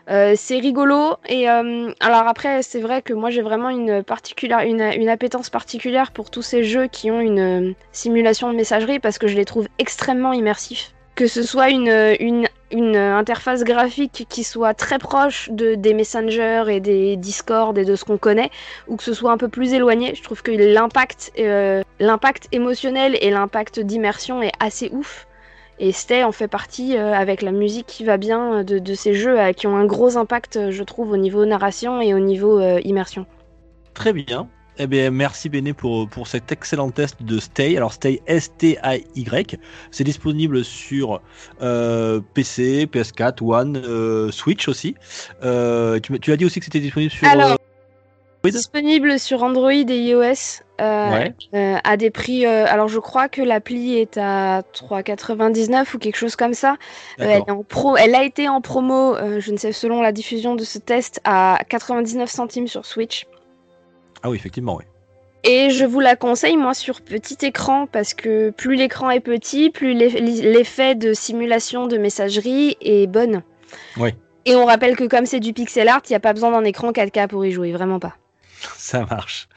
Euh, 0.07 0.33
c'est 0.37 0.59
rigolo 0.59 1.15
et 1.27 1.49
euh, 1.49 1.91
alors 1.99 2.27
après, 2.27 2.61
c'est 2.61 2.81
vrai 2.81 3.01
que 3.01 3.13
moi 3.13 3.31
j'ai 3.31 3.41
vraiment 3.41 3.69
une 3.69 4.03
particulière 4.03 4.63
appétence 5.09 5.49
particulière 5.49 6.11
pour 6.11 6.29
tous 6.29 6.43
ces 6.43 6.63
jeux 6.63 6.85
qui 6.85 7.09
ont 7.09 7.19
une 7.19 7.71
euh, 7.71 7.73
simulation 7.91 8.51
de 8.51 8.55
messagerie 8.55 8.99
parce 8.99 9.17
que 9.17 9.27
je 9.27 9.35
les 9.35 9.45
trouve 9.45 9.67
extrêmement 9.79 10.33
immersifs. 10.33 10.93
Que 11.15 11.25
ce 11.25 11.41
soit 11.41 11.71
une, 11.71 12.47
une 12.71 12.95
interface 12.95 13.63
graphique 13.63 14.25
qui 14.29 14.43
soit 14.43 14.73
très 14.73 14.99
proche 14.99 15.49
de, 15.51 15.75
des 15.75 15.93
messengers 15.93 16.65
et 16.69 16.79
des 16.79 17.15
Discord 17.17 17.77
et 17.77 17.85
de 17.85 17.95
ce 17.95 18.05
qu'on 18.05 18.17
connaît, 18.17 18.49
ou 18.87 18.95
que 18.95 19.03
ce 19.03 19.13
soit 19.13 19.31
un 19.31 19.37
peu 19.37 19.49
plus 19.49 19.73
éloigné. 19.73 20.15
Je 20.15 20.23
trouve 20.23 20.41
que 20.41 20.51
l'impact, 20.51 21.31
euh, 21.39 21.83
l'impact 21.99 22.47
émotionnel 22.51 23.17
et 23.21 23.29
l'impact 23.29 23.79
d'immersion 23.79 24.41
est 24.41 24.53
assez 24.59 24.89
ouf. 24.91 25.27
Et 25.79 25.91
Stay 25.91 26.23
en 26.23 26.31
fait 26.31 26.47
partie 26.47 26.95
euh, 26.95 27.11
avec 27.13 27.41
la 27.41 27.51
musique 27.51 27.87
qui 27.87 28.03
va 28.03 28.17
bien 28.17 28.59
euh, 28.59 28.63
de, 28.63 28.93
ces 28.93 29.15
jeux 29.15 29.39
euh, 29.39 29.51
qui 29.51 29.65
ont 29.65 29.75
un 29.75 29.85
gros 29.85 30.15
impact, 30.15 30.57
euh, 30.57 30.71
je 30.71 30.83
trouve, 30.83 31.11
au 31.11 31.17
niveau 31.17 31.43
narration 31.45 32.01
et 32.01 32.13
au 32.13 32.19
niveau 32.19 32.59
euh, 32.59 32.79
immersion. 32.83 33.25
Très 33.95 34.13
bien. 34.13 34.47
Eh 34.77 34.87
bien, 34.87 35.11
merci 35.11 35.49
Béné 35.49 35.73
pour, 35.73 36.07
pour 36.07 36.27
cet 36.27 36.51
excellent 36.51 36.91
test 36.91 37.21
de 37.21 37.39
Stay. 37.39 37.75
Alors, 37.75 37.93
Stay 37.93 38.21
S-T-A-Y. 38.25 39.59
C'est 39.91 40.03
disponible 40.03 40.63
sur 40.63 41.21
euh, 41.61 42.21
PC, 42.33 42.85
PS4, 42.85 43.43
One, 43.43 43.81
euh, 43.85 44.31
Switch 44.31 44.67
aussi. 44.67 44.95
Euh, 45.43 45.99
tu, 45.99 46.31
as 46.31 46.37
dit 46.37 46.45
aussi 46.45 46.59
que 46.59 46.65
c'était 46.65 46.79
disponible 46.79 47.11
sur. 47.11 47.27
Alors, 47.27 47.57
Android 48.43 48.59
Disponible 48.59 49.19
sur 49.19 49.43
Android 49.43 49.71
et 49.71 49.83
iOS 49.83 50.63
Ouais. 50.79 51.31
à 51.83 51.95
des 51.95 52.09
prix. 52.09 52.43
alors, 52.43 52.87
je 52.87 52.97
crois 52.97 53.29
que 53.29 53.43
l'appli 53.43 53.99
est 53.99 54.17
à 54.17 54.63
3,99 54.73 55.93
ou 55.93 55.99
quelque 55.99 56.15
chose 56.15 56.35
comme 56.35 56.55
ça. 56.55 56.77
Elle, 57.19 57.27
D'accord. 57.27 57.47
est 57.47 57.51
en 57.51 57.61
pro, 57.61 57.97
elle 57.97 58.15
a 58.15 58.23
été 58.23 58.49
en 58.49 58.61
promo, 58.61 59.15
je 59.37 59.51
ne 59.51 59.57
sais, 59.57 59.73
selon 59.73 60.01
la 60.01 60.11
diffusion 60.11 60.55
de 60.55 60.63
ce 60.63 60.79
test, 60.79 61.21
à 61.23 61.59
99 61.69 62.27
centimes 62.31 62.67
sur 62.67 62.87
Switch. 62.87 63.27
Ah 64.23 64.29
oui, 64.29 64.37
effectivement, 64.37 64.75
oui. 64.75 64.83
Et 65.43 65.71
je 65.71 65.85
vous 65.85 65.99
la 65.99 66.15
conseille, 66.15 66.55
moi, 66.55 66.73
sur 66.75 67.01
petit 67.01 67.37
écran, 67.45 67.87
parce 67.87 68.13
que 68.13 68.51
plus 68.51 68.75
l'écran 68.75 69.09
est 69.09 69.19
petit, 69.21 69.71
plus 69.71 69.93
l'eff- 69.95 70.19
l'effet 70.19 70.93
de 70.93 71.13
simulation 71.13 71.87
de 71.87 71.97
messagerie 71.97 72.77
est 72.81 73.07
bonne. 73.07 73.41
Ouais. 73.97 74.15
Et 74.45 74.55
on 74.55 74.65
rappelle 74.65 74.95
que 74.95 75.05
comme 75.05 75.25
c'est 75.25 75.39
du 75.39 75.53
pixel 75.53 75.87
art, 75.87 76.01
il 76.07 76.11
n'y 76.11 76.15
a 76.15 76.19
pas 76.19 76.33
besoin 76.33 76.51
d'un 76.51 76.63
écran 76.63 76.91
4K 76.91 77.27
pour 77.27 77.43
y 77.45 77.51
jouer, 77.51 77.71
vraiment 77.71 77.99
pas. 77.99 78.15
Ça 78.77 79.05
marche. 79.09 79.47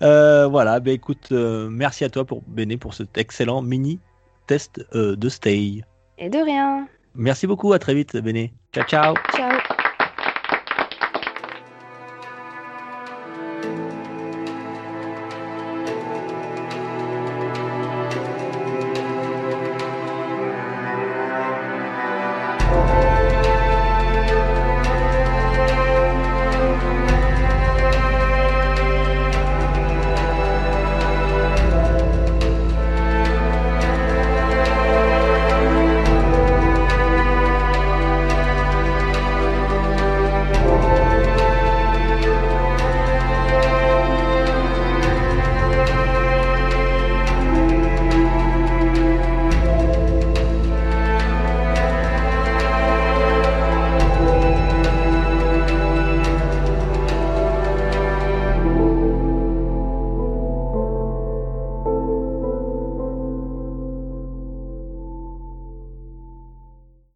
Euh, 0.00 0.46
voilà, 0.46 0.80
ben 0.80 0.94
écoute, 0.94 1.28
euh, 1.32 1.68
merci 1.70 2.04
à 2.04 2.08
toi 2.08 2.24
pour 2.24 2.42
Béné 2.46 2.78
pour 2.78 2.94
cet 2.94 3.18
excellent 3.18 3.60
mini 3.60 4.00
test 4.46 4.86
euh, 4.94 5.14
de 5.16 5.28
Stay. 5.28 5.82
Et 6.16 6.30
de 6.30 6.38
rien. 6.38 6.86
Merci 7.14 7.46
beaucoup, 7.46 7.74
à 7.74 7.78
très 7.78 7.94
vite 7.94 8.16
Béné. 8.16 8.54
Ciao 8.72 8.84
ciao. 8.84 9.14
Ciao. 9.36 9.63